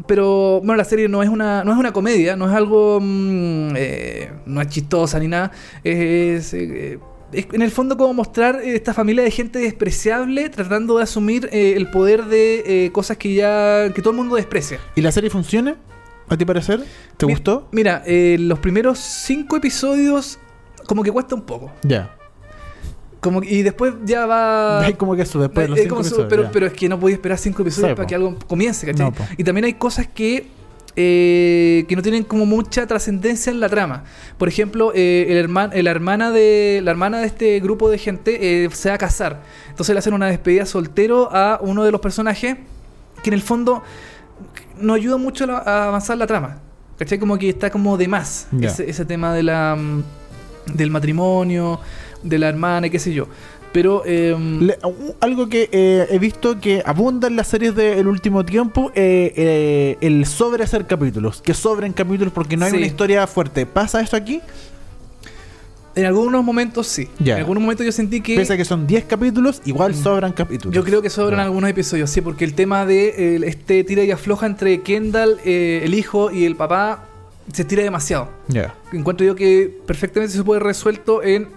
[0.07, 3.73] Pero bueno, la serie no es una, no es una comedia, no es algo, mm,
[3.77, 5.51] eh, no es chistosa ni nada.
[5.83, 6.99] Es, eh,
[7.31, 11.49] es en el fondo como mostrar eh, esta familia de gente despreciable tratando de asumir
[11.51, 14.79] eh, el poder de eh, cosas que ya, que todo el mundo desprecia.
[14.95, 15.77] ¿Y la serie funciona?
[16.27, 16.83] ¿A ti parecer?
[17.17, 17.67] ¿Te Mi- gustó?
[17.71, 20.39] Mira, eh, los primeros cinco episodios
[20.87, 21.71] como que cuesta un poco.
[21.83, 22.14] Ya.
[23.25, 24.81] Como, y después ya va...
[24.85, 26.51] Hay como que eso después de los cinco su- episodios, pero, ya.
[26.51, 28.07] pero es que no podía esperar cinco episodios Sí, para po.
[28.09, 29.07] que algo comience, ¿cachai?
[29.09, 30.47] No, y también hay cosas que,
[30.95, 34.03] eh, que no tienen como mucha trascendencia en la trama.
[34.37, 38.63] Por ejemplo, eh, el herman- la, hermana de, la hermana de este grupo de gente
[38.65, 39.41] eh, se va a casar.
[39.69, 42.57] Entonces le hacen una despedida soltero a uno de los personajes
[43.23, 43.81] que en el fondo
[44.79, 46.59] no ayuda mucho a, avanzar la trama.
[46.97, 47.17] ¿Cachai?
[47.19, 50.03] Como que está como de más ese, ese tema de la, mm,
[50.75, 51.79] del matrimonio,
[52.25, 53.27] de la hermana y qué sé yo.
[53.71, 54.03] Pero...
[54.05, 54.77] em, Le-
[55.19, 59.97] algo que eh, he visto que abunda en las series del último tiempo, eh, eh,
[60.01, 62.77] el sobre hacer capítulos, que sobren capítulos porque no hay Sí.
[62.77, 63.65] una historia fuerte.
[63.65, 64.39] ¿Pasa esto aquí?
[65.95, 67.07] En algunos momentos sí.
[67.21, 68.35] En algunos momentos yo sentí que.
[68.35, 70.03] Pese a que son 10 capítulos, igual Mm.
[70.03, 70.75] sobran capítulos.
[70.75, 74.45] Yo creo que sobran algunos episodios, sí, porque el tema de este tira y afloja
[74.45, 77.05] entre Kendall, el hijo y el papá
[77.53, 78.29] se tira demasiado.
[78.49, 78.75] Ya.
[78.91, 81.47] Encuentro yo que perfectamente se puede resuelto en,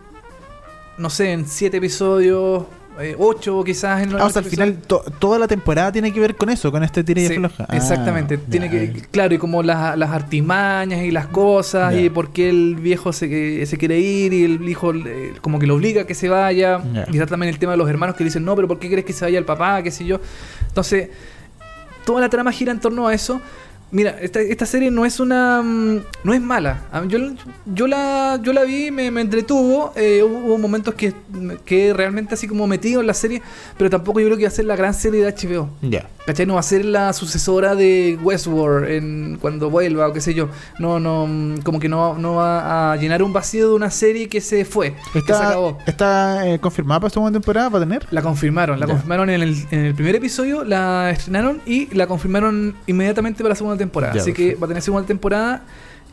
[0.98, 2.64] no sé, en siete episodios,
[3.00, 4.02] eh, ocho quizás.
[4.02, 6.72] En Ah, o sea, al final to- toda la temporada tiene que ver con eso,
[6.72, 7.36] con este tira y Sí.
[7.60, 8.38] Ah, exactamente.
[8.38, 12.74] Tiene que, claro, y como las, las artimañas y las cosas, y por qué el
[12.74, 16.14] viejo se, se quiere ir y el hijo eh, como que lo obliga a que
[16.14, 16.82] se vaya.
[16.92, 17.06] Ya.
[17.12, 19.04] Y está también el tema de los hermanos que dicen, no, pero ¿por qué crees
[19.04, 19.80] que se vaya el papá?
[19.82, 20.20] ¿Qué sé yo?
[20.66, 21.08] Entonces,
[22.04, 23.40] toda la trama gira en torno a eso.
[23.90, 25.62] Mira, esta, esta serie no es una.
[25.62, 26.82] mm, no es mala.
[27.08, 27.18] Yo,
[27.66, 29.92] yo, la, yo la vi, me, me entretuvo.
[29.96, 31.14] eh, hubo, momentos que,
[31.64, 33.40] que realmente así como metido en la serie,
[33.78, 35.70] pero tampoco yo creo que va a ser la gran serie de HBO.
[35.82, 36.06] Ya.
[36.26, 36.44] ¿Cachai?
[36.44, 40.50] No va a ser la sucesora de Westworld en, cuando vuelva o qué sé yo.
[40.78, 44.28] No, no, mm, como que no, no va a llenar un vacío de una serie
[44.28, 45.78] que se fue, que se ¿Está, acabó.
[45.86, 47.70] está eh, confirmada para segunda temporada?
[47.70, 48.06] ¿Va a tener?
[48.10, 48.92] La confirmaron, la Ya.
[48.92, 53.54] confirmaron en el, en el primer episodio, la estrenaron y la confirmaron inmediatamente para la
[53.54, 54.14] segunda temporada.
[54.14, 55.62] Ya, Así que va a tener segunda temporada.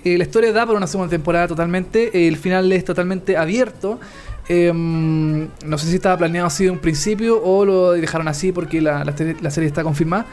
[0.04, 2.28] Eh, la historia da para una segunda temporada totalmente.
[2.28, 4.00] el final es totalmente abierto.
[4.48, 8.80] Em, no sé si estaba planeado así de un principio o lo dejaron así porque
[8.80, 10.26] la, la serie- la serie está confirmada.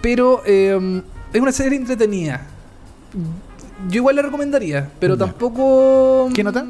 [0.00, 2.46] Pero em, es una serie entretenida.
[3.88, 6.28] Yo igual la recomendaría, pero tampoco.
[6.34, 6.66] ¿Qué nota?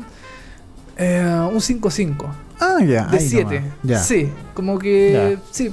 [0.97, 2.27] Eh, un 5-5.
[2.61, 3.07] Ah, ya.
[3.07, 3.45] De ahí 7.
[3.61, 3.75] nomás.
[3.83, 3.99] Ya.
[4.01, 5.39] Sí, como que.
[5.51, 5.71] Sí,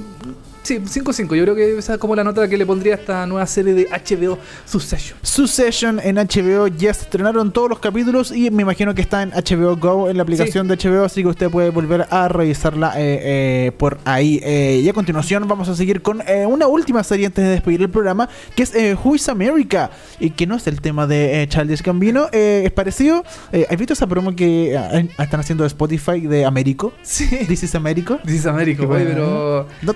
[0.68, 1.34] sí, 5-5.
[1.34, 3.72] Yo creo que esa es como la nota que le pondría a esta nueva serie
[3.72, 5.18] de HBO Succession.
[5.22, 9.30] Succession en HBO ya se estrenaron todos los capítulos y me imagino que está en
[9.30, 13.20] HBO Go en la aplicación de HBO, así que usted puede volver a revisarla eh,
[13.22, 14.40] eh, por ahí.
[14.42, 17.88] Eh, y a continuación vamos a seguir con una última serie antes de despedir el
[17.88, 19.90] programa, que es Who is America,
[20.20, 23.24] y que no es el tema de Childish Gambino, es parecido.
[23.70, 24.74] ¿Has visto esa promo que
[25.18, 26.92] están haciendo de Spotify de Américo?
[27.02, 27.26] Sí.
[27.46, 28.18] This is Américo.
[28.24, 29.66] This is America, Qué güey, pero.
[29.82, 29.94] No,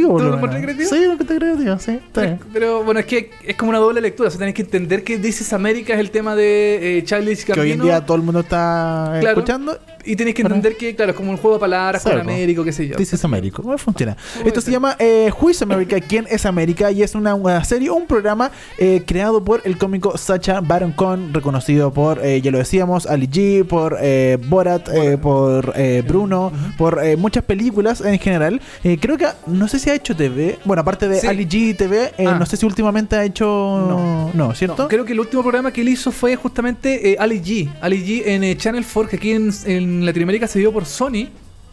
[0.00, 1.92] Sí, lo encontré creativo, sí.
[1.92, 2.38] Está bien.
[2.52, 4.28] Pero bueno, es que es como una doble lectura.
[4.28, 7.44] O sea, tenés que entender que This is America es el tema de eh, Childish
[7.44, 7.84] Que hoy en Gambino.
[7.84, 9.38] día todo el mundo está eh, Claro.
[9.38, 9.78] escuchando.
[10.04, 12.18] Y tenés que entender que, claro, es como un juego de palabras con.
[12.18, 12.96] Américo, qué sé yo.
[12.98, 13.56] Is America.
[13.62, 14.16] ¿Cómo funciona?
[14.44, 15.30] Esto se llama eh,
[15.60, 16.00] America?
[16.08, 16.90] ¿Quién es América?
[16.90, 21.34] Y es una, una serie, un programa eh, creado por el cómico Sacha Baron Cohen,
[21.34, 24.88] reconocido por, eh, ya lo decíamos, Ali G, por eh, Borat,
[25.20, 25.74] por
[26.06, 28.60] Bruno, por muchas películas en general.
[29.00, 30.58] Creo que, no sé si ha hecho TV.
[30.64, 31.26] Bueno, aparte de Sí.
[31.26, 32.36] Ali G TV, eh, Ah.
[32.38, 33.44] no sé si últimamente ha hecho.
[33.46, 34.30] No.
[34.32, 34.82] No, ¿cierto?
[34.84, 37.68] No, creo que el último programa que él hizo fue justamente eh, Ali G.
[37.80, 41.28] Ali G en eh, Channel 4, que aquí en, en Latinoamérica se dio por Sony.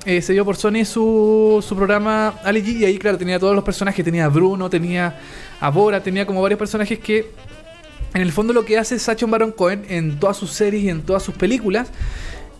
[0.06, 2.78] Eh, se dio por Sony su, su programa Ali G.
[2.80, 4.04] Y ahí, claro, tenía todos los personajes.
[4.04, 5.20] Tenía a Bruno, tenía
[5.60, 7.30] a Bora, tenía como varios personajes que.
[8.14, 11.02] En el fondo lo que hace Sacha Baron Cohen en todas sus series y en
[11.02, 11.90] todas sus películas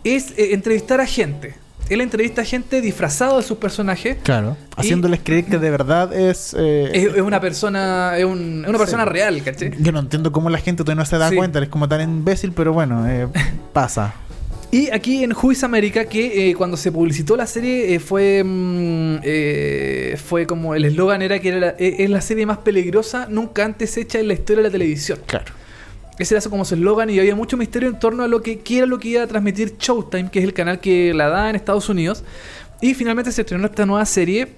[0.04, 1.54] es eh, entrevistar a gente.
[1.88, 4.16] Él entrevista a gente disfrazado de sus personajes.
[4.22, 4.56] Claro.
[4.76, 6.54] Haciéndoles creer que de verdad es.
[6.58, 9.10] eh, Es, es una persona, es, un- es una persona Sí.
[9.10, 9.72] real, ¿cachai?
[9.80, 11.36] Yo no entiendo cómo la gente todavía no se da Sí.
[11.36, 13.26] cuenta, es como tan imbécil, pero bueno, eh,
[13.72, 14.14] pasa.
[14.70, 18.42] Y aquí en Who is America, que eh, cuando se publicitó la serie eh, fue
[18.44, 22.58] mm, eh, fue como el eslogan era que era la, eh, es la serie más
[22.58, 25.20] peligrosa nunca antes hecha en la historia de la televisión.
[25.26, 25.52] Claro.
[26.18, 28.78] Ese era como su eslogan y había mucho misterio en torno a lo que qué
[28.78, 31.56] era lo que iba a transmitir Showtime, que es el canal que la da en
[31.56, 32.24] Estados Unidos.
[32.80, 34.48] Y finalmente se estrenó esta nueva serie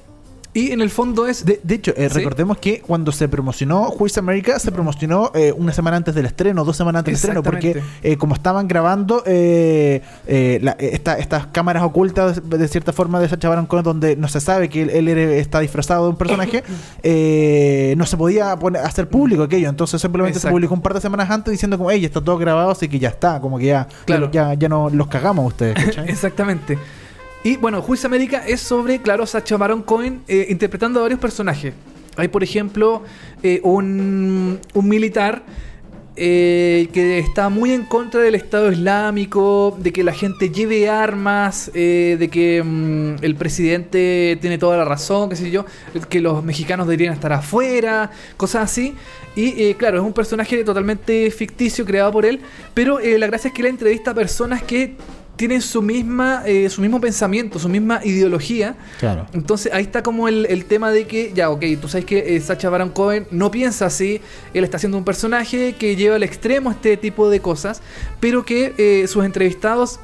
[0.52, 2.14] y en el fondo es De, de hecho, eh, ¿Sí?
[2.18, 6.64] recordemos que cuando se promocionó is America, se promocionó eh, una semana antes del estreno,
[6.64, 11.18] dos semanas antes del estreno, porque eh, como estaban grabando eh, eh, la- eh, esta-
[11.18, 14.82] estas cámaras ocultas de, cierta forma de Sacha Baron Cohen, donde no se sabe que
[14.82, 16.64] él, él está disfrazado de un personaje,
[17.02, 19.68] eh, no se podía poner, hacer público aquello.
[19.68, 20.54] Entonces simplemente se Exacto.
[20.54, 23.08] publicó un par de semanas antes diciendo como, hey, está todo grabado, así que ya
[23.08, 24.30] está, como que ya, Claro.
[24.32, 25.74] ya, ya no los cagamos ustedes.
[25.84, 26.08] ¿cachai?
[26.08, 26.78] Exactamente.
[27.42, 31.20] Y bueno, Who is America es sobre, claro, Sacha Baron Cohen eh, interpretando a varios
[31.20, 31.72] personajes.
[32.16, 33.02] Hay, por ejemplo,
[33.42, 35.42] eh, un, militar
[36.16, 41.70] eh, que está muy en contra del Estado Islámico, de que la gente lleve armas,
[41.72, 45.64] de que mm, el presidente tiene toda la razón, qué sé yo,
[46.10, 48.94] que los mexicanos deberían estar afuera, cosas así.
[49.34, 52.40] Y claro, es un personaje totalmente ficticio creado por él,
[52.74, 54.96] pero la gracia es que él entrevista a personas que
[55.40, 58.76] tienen su misma eh, su mismo pensamiento, su misma ideología.
[58.98, 59.26] Claro.
[59.32, 62.40] Entonces ahí está como el, el tema de que, ya, ok, tú sabes que eh,
[62.42, 64.20] Sacha Baron Cohen no piensa así,
[64.52, 67.80] él está haciendo un personaje que lleva al extremo este tipo de cosas,
[68.20, 69.98] pero que eh, sus entrevistados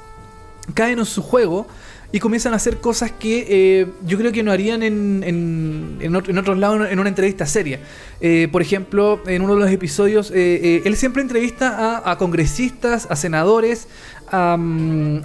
[0.73, 1.67] caen en su juego
[2.13, 6.17] y comienzan a hacer cosas que eh, yo creo que no harían en, en, en,
[6.17, 7.81] otro- en otros lados en una entrevista seria.
[8.21, 11.67] Eh, por ejemplo, en uno de los episodios, eh, él siempre entrevista
[11.99, 13.89] a, a congresistas, a senadores,
[14.31, 14.57] a,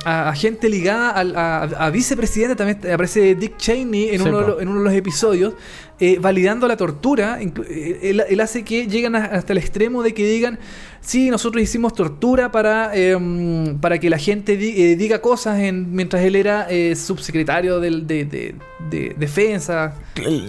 [0.06, 4.62] a- gente ligada al- a, a vicepresidente, también aparece Dick Cheney en, uno, de los-
[4.62, 5.54] en uno de los episodios,
[6.00, 7.40] eh, validando la tortura.
[7.42, 10.60] Eh, Él, él hace que lleguen a- hasta el extremo de que digan,
[11.02, 15.60] sí, nosotros hicimos tortura para, eh, mm, para que la gente di- eh, diga cosas
[15.60, 18.56] en, mientras él era eh, subsecretario del- de, de-
[18.90, 19.96] de defensa.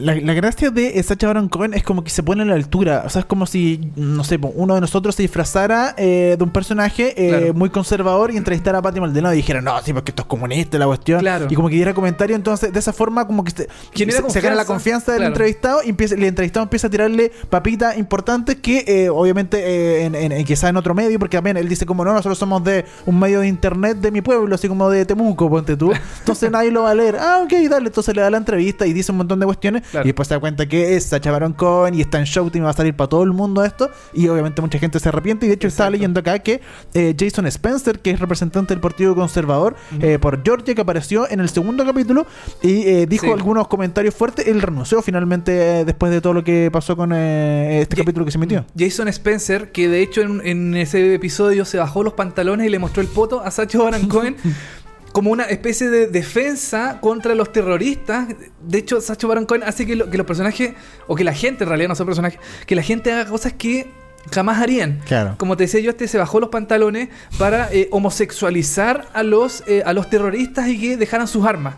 [0.00, 3.03] La, la gracia de Sacha Baron Cohen es como que se pone a la altura.
[3.07, 6.50] O sea, es como si, no sé, uno de nosotros se disfrazara eh, de un
[6.50, 7.55] personaje eh, Claro.
[7.55, 10.78] muy conservador y entrevistara a Pati Maldonado y dijera, no, sí, porque esto es comunista,
[10.78, 11.20] la cuestión.
[11.20, 11.46] Claro.
[11.50, 12.34] Y como que diera comentario.
[12.36, 15.34] Entonces, de esa forma, como que se, se, se gana la confianza, del claro.
[15.34, 20.14] entrevistado y empieza, el entrevistado empieza a tirarle papitas importantes que, eh, obviamente, eh, en,
[20.14, 22.84] en, en quizá en otro medio, porque también él dice, como no, nosotros somos de
[23.07, 25.93] un medio de internet de mi pueblo, así como de Temuco, ponte tú.
[26.20, 27.16] Entonces nadie lo va a leer.
[27.18, 27.86] Ah, ok, dale.
[27.86, 29.82] Entonces le da la entrevista y dice un montón de cuestiones.
[29.90, 30.05] Claro.
[30.07, 32.70] Y después se da cuenta que es Sacha Baron Cohen y está en Showtime va
[32.70, 33.90] a salir para todo el mundo esto.
[34.12, 35.47] Y obviamente mucha gente se arrepiente.
[35.47, 35.93] Y de hecho estaba Exacto.
[35.99, 36.61] leyendo acá que
[36.95, 41.40] eh, Jason Spencer, que es representante del Partido Conservador eh, por Georgia, que apareció en
[41.40, 42.26] el segundo capítulo
[42.62, 43.32] y eh, dijo Sí.
[43.32, 44.47] algunos comentarios fuertes.
[44.49, 48.32] Él renunció finalmente eh, después de todo lo que pasó con eh, este capítulo que
[48.32, 48.64] se emitió.
[48.76, 52.78] Jason Spencer, que de hecho en, en ese episodio se bajó los pantalones y le
[52.78, 54.36] mostró el poto a Sacha Baron Cohen
[55.12, 58.28] como una especie de defensa contra los terroristas.
[58.66, 60.72] De hecho, Sacha Baron Cohen hace que, lo- que los personajes,
[61.06, 63.88] o que la gente en realidad, no son personajes, que la gente haga cosas que
[64.32, 65.00] jamás harían.
[65.04, 65.34] Claro.
[65.36, 67.08] Como te decía yo, este se bajó los pantalones
[67.38, 71.74] para eh, homosexualizar a los, eh, a los terroristas y que dejaran sus armas.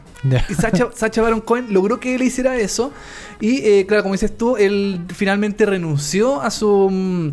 [0.48, 2.92] Y Sacha, Sacha Baron Cohen logró que él hiciera eso.
[3.40, 7.30] Y eh, claro, como dices tú, él finalmente renunció a su mm,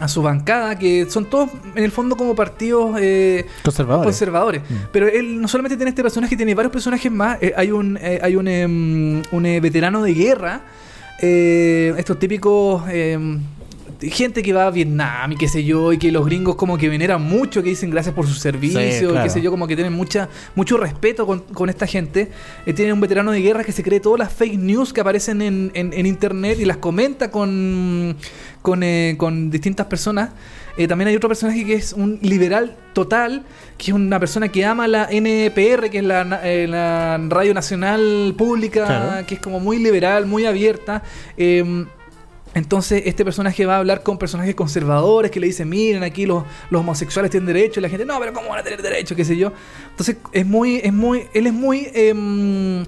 [0.00, 4.04] a su bancada, que son todos en el fondo como partidos eh, Conservadores.
[4.06, 4.62] conservadores.
[4.68, 4.74] Mm.
[4.92, 7.38] Pero él no solamente tiene este personaje, tiene varios personajes más.
[7.42, 10.60] Eh, hay un, eh, hay un, em, un eh, veterano de guerra.
[11.20, 12.82] eh, estos típicos.
[14.00, 16.76] Em, gente que va a Vietnam y qué sé yo, y que los gringos como
[16.78, 19.24] que veneran mucho, que dicen gracias por su servicio, Sí, y claro.
[19.24, 22.30] qué sé yo, como que tienen mucha, mucho respeto con, con esta gente.
[22.66, 25.42] Eh, tiene un veterano de guerra que se cree todas las fake news que aparecen
[25.42, 28.16] en, en- en internet y las comenta con,
[28.62, 30.30] con, eh, con distintas personas.
[30.76, 33.42] Eh, también hay otro personaje que es un liberal total,
[33.76, 38.32] que es una persona que ama la NPR, que es la, eh, la Radio Nacional
[38.38, 39.26] Pública, Claro.
[39.26, 41.02] que es como muy liberal, muy abierta.
[41.36, 41.84] Eh,
[42.54, 46.44] entonces, este personaje va a hablar con personajes conservadores que le dicen, miren, aquí los,
[46.70, 49.14] los homosexuales tienen derecho, y la gente, no, pero ¿cómo van a tener derecho?
[49.14, 49.52] qué sé yo.
[49.90, 52.84] Entonces, es muy, es muy, él es muy em,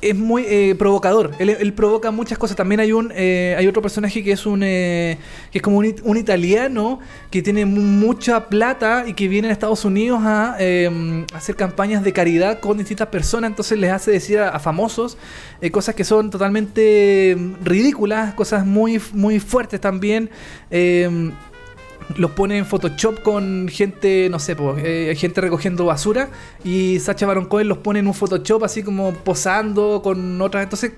[0.00, 1.32] es muy eh, provocador.
[1.38, 2.56] Él, él provoca muchas cosas.
[2.56, 5.18] También hay un eh, hay otro personaje que es un eh,
[5.50, 9.52] que es como un, un italiano que tiene mu- mucha plata y que viene a
[9.52, 13.50] Estados Unidos a eh, hacer campañas de caridad con distintas personas.
[13.50, 15.16] Entonces les hace decir a, a famosos
[15.60, 20.30] eh, cosas que son totalmente mm, ridículas, cosas muy muy fuertes también.
[22.14, 26.30] Los pone en Photoshop con gente, no sé, po, eh, gente recogiendo basura
[26.64, 30.62] y Sacha Baron Cohen los pone en un Photoshop así como posando con otras.
[30.62, 30.92] Entonces,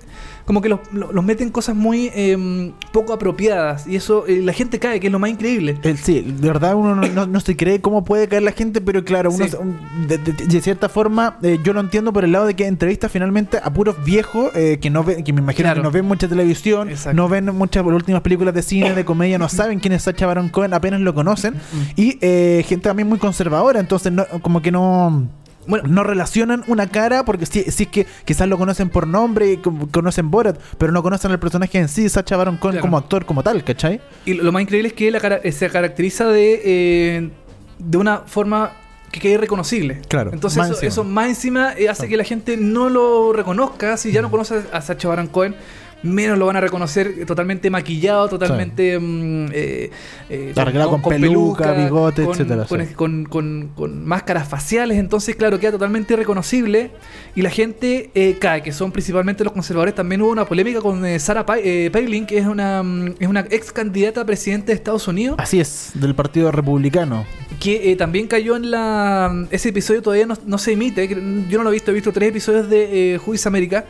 [0.48, 4.54] como que los, los- los meten cosas muy em, poco apropiadas y eso eh, la
[4.54, 5.78] gente cae, que es lo más increíble.
[5.82, 8.80] El- sí, de verdad uno no, no- no se cree cómo puede caer la gente,
[8.80, 9.54] pero claro, uno Sí.
[9.60, 9.76] un-
[10.08, 13.10] de, de- de cierta forma eh, yo lo entiendo por el lado de que entrevista
[13.10, 15.82] finalmente a puros viejos eh, que no ven, que me imagino Claro.
[15.82, 17.14] que no ven mucha televisión, Exacto.
[17.14, 20.26] no ven muchas las últimas películas de cine, de comedia, no saben quién es Sacha
[20.26, 21.56] Baron Cohen, apenas lo conocen,
[21.94, 25.28] y eh, gente también muy conservadora, entonces no, como que no
[25.68, 29.60] Bueno, no relacionan una cara porque si, si es que quizás lo conocen por nombre
[29.92, 32.82] conocen Borat, pero no conocen al personaje en sí, Sacha Baron Cohen Claro.
[32.82, 34.00] como actor como tal, ¿cachai?
[34.24, 37.30] Y lo más increíble es que la cara- eh, se caracteriza de, eh,
[37.78, 38.72] de una forma
[39.12, 40.02] que quede reconocible.
[40.08, 40.88] Claro, Entonces más eso, encima.
[40.88, 43.96] eso más encima eh, hace que la gente no lo reconozca.
[43.96, 45.54] Si ya no conoce a Sacha Baron Cohen,
[46.02, 49.90] menos lo van a reconocer totalmente maquillado, totalmente mm, eh,
[50.30, 52.94] eh, Arreglado con peluca, bigote, con, etcétera, Con, sí.
[52.94, 54.98] con- con- con máscaras faciales.
[54.98, 56.90] Entonces, claro, queda totalmente reconocible.
[57.34, 59.94] Y la gente eh, cae, que son principalmente los conservadores.
[59.94, 61.56] También hubo una polémica con eh, Sarah Pa-
[61.92, 65.58] Palin, que es una, mm, es una ex candidata a presidente de Estados Unidos Así
[65.60, 67.24] es, del Partido Republicano.
[67.60, 69.46] que eh, también cayó en la...
[69.50, 71.08] Ese episodio todavía no, no se emite,
[71.48, 73.84] yo no lo he visto, he visto tres episodios de eh, Juiz América,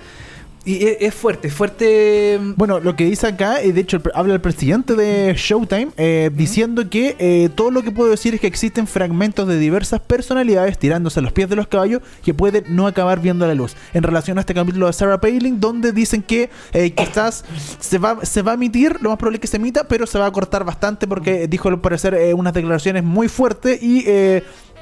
[0.69, 2.39] y es, es fuerte, fuerte...
[2.57, 6.91] Bueno, lo que dice acá, eh, de hecho, habla el presidente de Showtime eh, diciendo
[6.91, 11.21] que eh, todo lo que puedo decir es que existen fragmentos de diversas personalidades tirándose
[11.21, 13.77] a los pies de los caballos que pueden no acabar viendo la luz.
[13.95, 17.47] En relación a este capítulo de Sarah Palin, donde dicen que eh, quizás
[17.81, 20.19] se va, se va a emitir, lo más probable es que se emita, pero se
[20.19, 24.05] va a cortar bastante porque dijo al parecer eh, unas declaraciones muy fuertes y.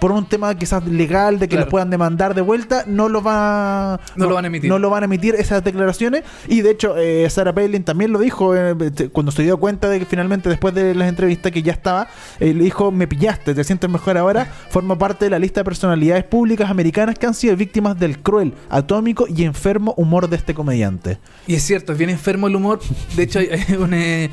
[0.01, 1.65] por un tema quizás legal de que Claro.
[1.67, 4.69] los puedan demandar de vuelta, no lo va No lo van a emitir.
[4.71, 6.23] No lo van a emitir esas declaraciones.
[6.49, 9.89] Y de hecho, eh, Sarah Palin también lo dijo eh, te- cuando se dio cuenta
[9.89, 12.09] de que finalmente, después de las entrevistas que ya estaba,
[12.41, 14.47] eh, le dijo: Me pillaste, te sientes mejor ahora.
[14.71, 18.53] Forma parte de la lista de personalidades públicas americanas que han sido víctimas del cruel,
[18.69, 21.19] atómico y enfermo humor de este comediante.
[21.47, 22.81] Y es cierto, es bien enfermo el humor.
[23.17, 24.31] De hecho, hay, hay un, eh,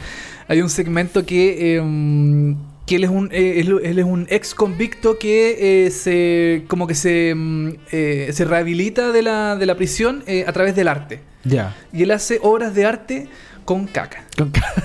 [0.47, 2.55] hay un segmento que, eh,
[2.85, 6.87] que él es un, eh, él, él es un ex convicto que eh, se como
[6.87, 10.87] que se, mm, eh, se rehabilita de la, de la prisión eh, a través del
[10.87, 11.21] arte.
[11.43, 11.75] Ya.
[11.91, 13.27] Y él hace obras de arte
[13.65, 14.25] con caca.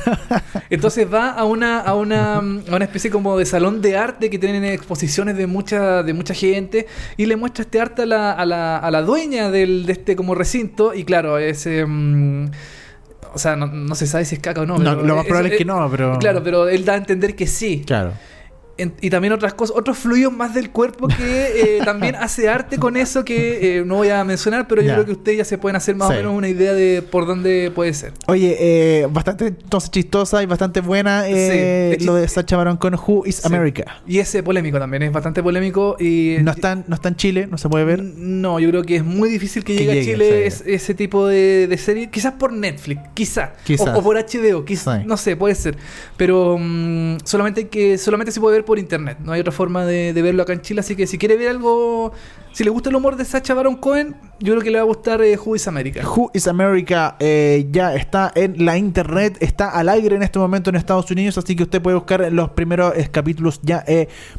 [0.71, 4.39] Entonces va a una, a una, a una especie como de salón de arte que
[4.39, 6.87] tienen exposiciones de mucha, de mucha gente
[7.17, 10.15] y le muestra este arte a la, a la, a la dueña del, de este
[10.15, 11.67] como recinto y claro, es...
[13.35, 14.79] o sea, no, no se sabe si es caca o no.
[14.79, 16.18] No, pero lo más probable es que es- no, pero.
[16.18, 17.83] Claro, pero él da a entender que sí.
[17.87, 18.12] Claro.
[18.79, 22.79] En- y también otras cosas, otros fluidos más del cuerpo que eh, también hace arte
[22.79, 25.59] con eso que eh, no voy a mencionar, pero yo creo que ustedes ya se
[25.59, 26.14] pueden hacer más Sí.
[26.14, 28.12] o menos una idea de por dónde puede ser.
[28.26, 32.95] Oye, eh, bastante entonces chistosa y bastante buena Sí, de lo de Sacha Baron con
[32.95, 33.43] Who is Sí.
[33.47, 34.01] America.
[34.07, 36.37] Y ese polémico también, es bastante polémico y...
[36.43, 38.03] No está, no está en Chile, no se puede ver.
[38.03, 41.26] No, yo creo que es muy difícil que, Que llegue, a Chile es- ese tipo
[41.26, 42.11] de, de serie.
[42.11, 43.53] Quizás por Netflix, quizá.
[43.64, 43.89] Quizás.
[43.89, 45.05] O, o por HBO, quizás.
[45.05, 45.76] No sé, puede ser.
[46.16, 49.16] Pero mm, solamente que solamente se puede ver por internet.
[49.25, 50.81] No hay otra forma de, de verlo acá en Chile.
[50.81, 52.12] Así que si quiere ver algo...
[52.53, 54.87] Si le gusta el humor de Sacha Baron Cohen, yo creo que le va a
[54.87, 56.09] gustar eh, Who is America.
[56.09, 60.71] Who is America eh, ya está en la internet, está al aire en este momento
[60.71, 63.85] en Estados Unidos, así que usted puede buscar los primeros eh, capítulos ya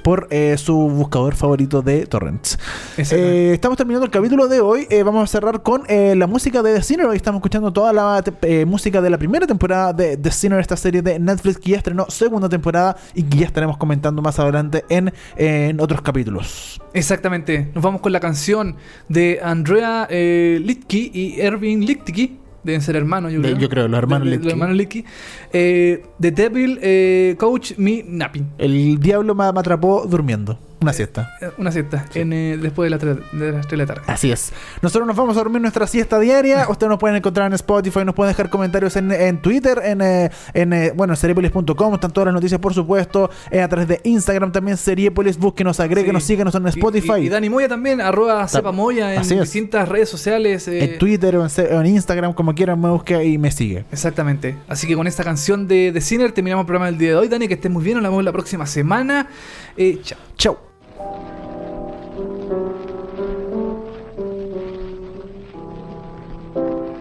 [0.04, 2.58] por su buscador favorito de torrents.
[2.98, 7.08] Estamos terminando el capítulo de hoy, vamos a cerrar con la música de The Sinner,
[7.08, 8.24] hoy estamos escuchando toda la
[8.66, 12.06] música de la primera temporada de The Sinner, esta serie de Netflix que ya estrenó
[12.10, 16.80] segunda temporada y que ya estaremos comentando más adelante en, en otros capítulos.
[16.94, 17.70] Exactamente.
[17.76, 18.76] Nos vamos con la canción
[19.08, 22.32] de Andrea eh, Litke y Erwin Littke.
[22.64, 23.58] Deben ser hermanos, yo creo.
[23.58, 24.56] yo creo, los hermanos De- de- Littke.
[24.56, 25.06] Los hermanos.
[25.54, 28.48] Eh, The Devil eh, Coach Me Napping.
[28.58, 31.36] El diablo me, me atrapó durmiendo, una siesta.
[31.42, 32.06] Eh, Una siesta.
[32.14, 34.02] En, eh, después de, la de las 3 de la tarde.
[34.08, 34.54] Así es.
[34.82, 36.68] Nosotros nos vamos a dormir nuestra siesta diaria.
[36.70, 40.32] Ustedes nos pueden encontrar en Spotify, nos pueden dejar comentarios en, en Twitter, en, eh,
[40.54, 41.94] en eh, bueno, seriepolis.com.
[41.96, 43.30] Están todas las noticias, por supuesto.
[43.52, 45.38] eh, a través de Instagram también, Seriepolis.
[45.38, 46.28] Búsquenos, agréguenos, Sí.
[46.30, 47.14] síguenos en Spotify.
[47.20, 50.68] Y, y Dani Moya también, arroba Sepa Moya en distintas redes sociales.
[50.68, 53.84] en Twitter o en, Instagram, como quieran, me busque y me sigue.
[53.92, 54.56] Exactamente.
[54.68, 57.28] Así que con esta canción de, de Sinner terminamos el programa del día de hoy.
[57.28, 57.98] Dani, que estés muy bien.
[57.98, 59.28] Nos vemos la próxima semana.
[59.76, 60.00] Eh,
[60.38, 60.69] chao.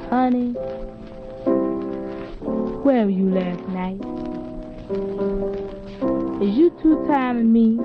[0.09, 0.53] Honey,
[2.85, 3.99] where were you last night?
[6.41, 7.77] Is you two timing me?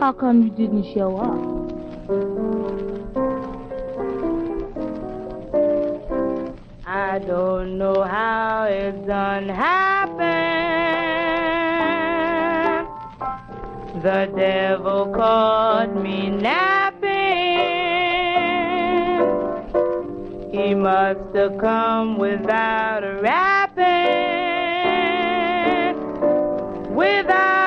[0.00, 1.56] How come you didn't show up?
[6.86, 11.15] I don't know how it's done happen.
[14.06, 17.10] The devil caught me napping.
[20.52, 23.74] He must have come without a rapping.
[26.94, 27.65] Without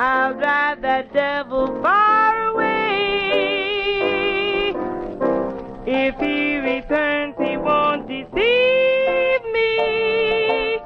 [0.00, 2.68] I'll drive that devil far away.
[5.86, 10.78] If he returns, he won't deceive me.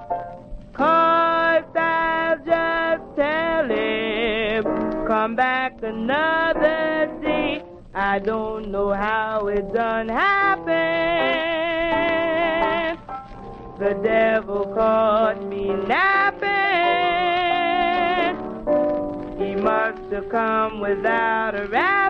[0.72, 4.64] Cause I'll just tell him,
[5.06, 7.62] come back another day.
[7.94, 10.72] I don't know how it done happened.
[13.78, 17.11] The devil caught me napping
[20.12, 22.01] to come without a ride.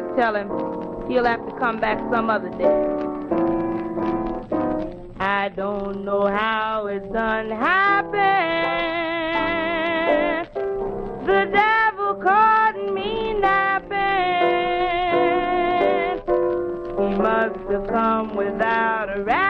[0.00, 0.48] Cause tell him
[1.08, 2.64] he'll have to come back some other day.
[5.18, 8.16] I don't know how it's done happened.
[11.26, 13.90] The devil caught me napping.
[16.96, 19.49] He must have come without a rapping.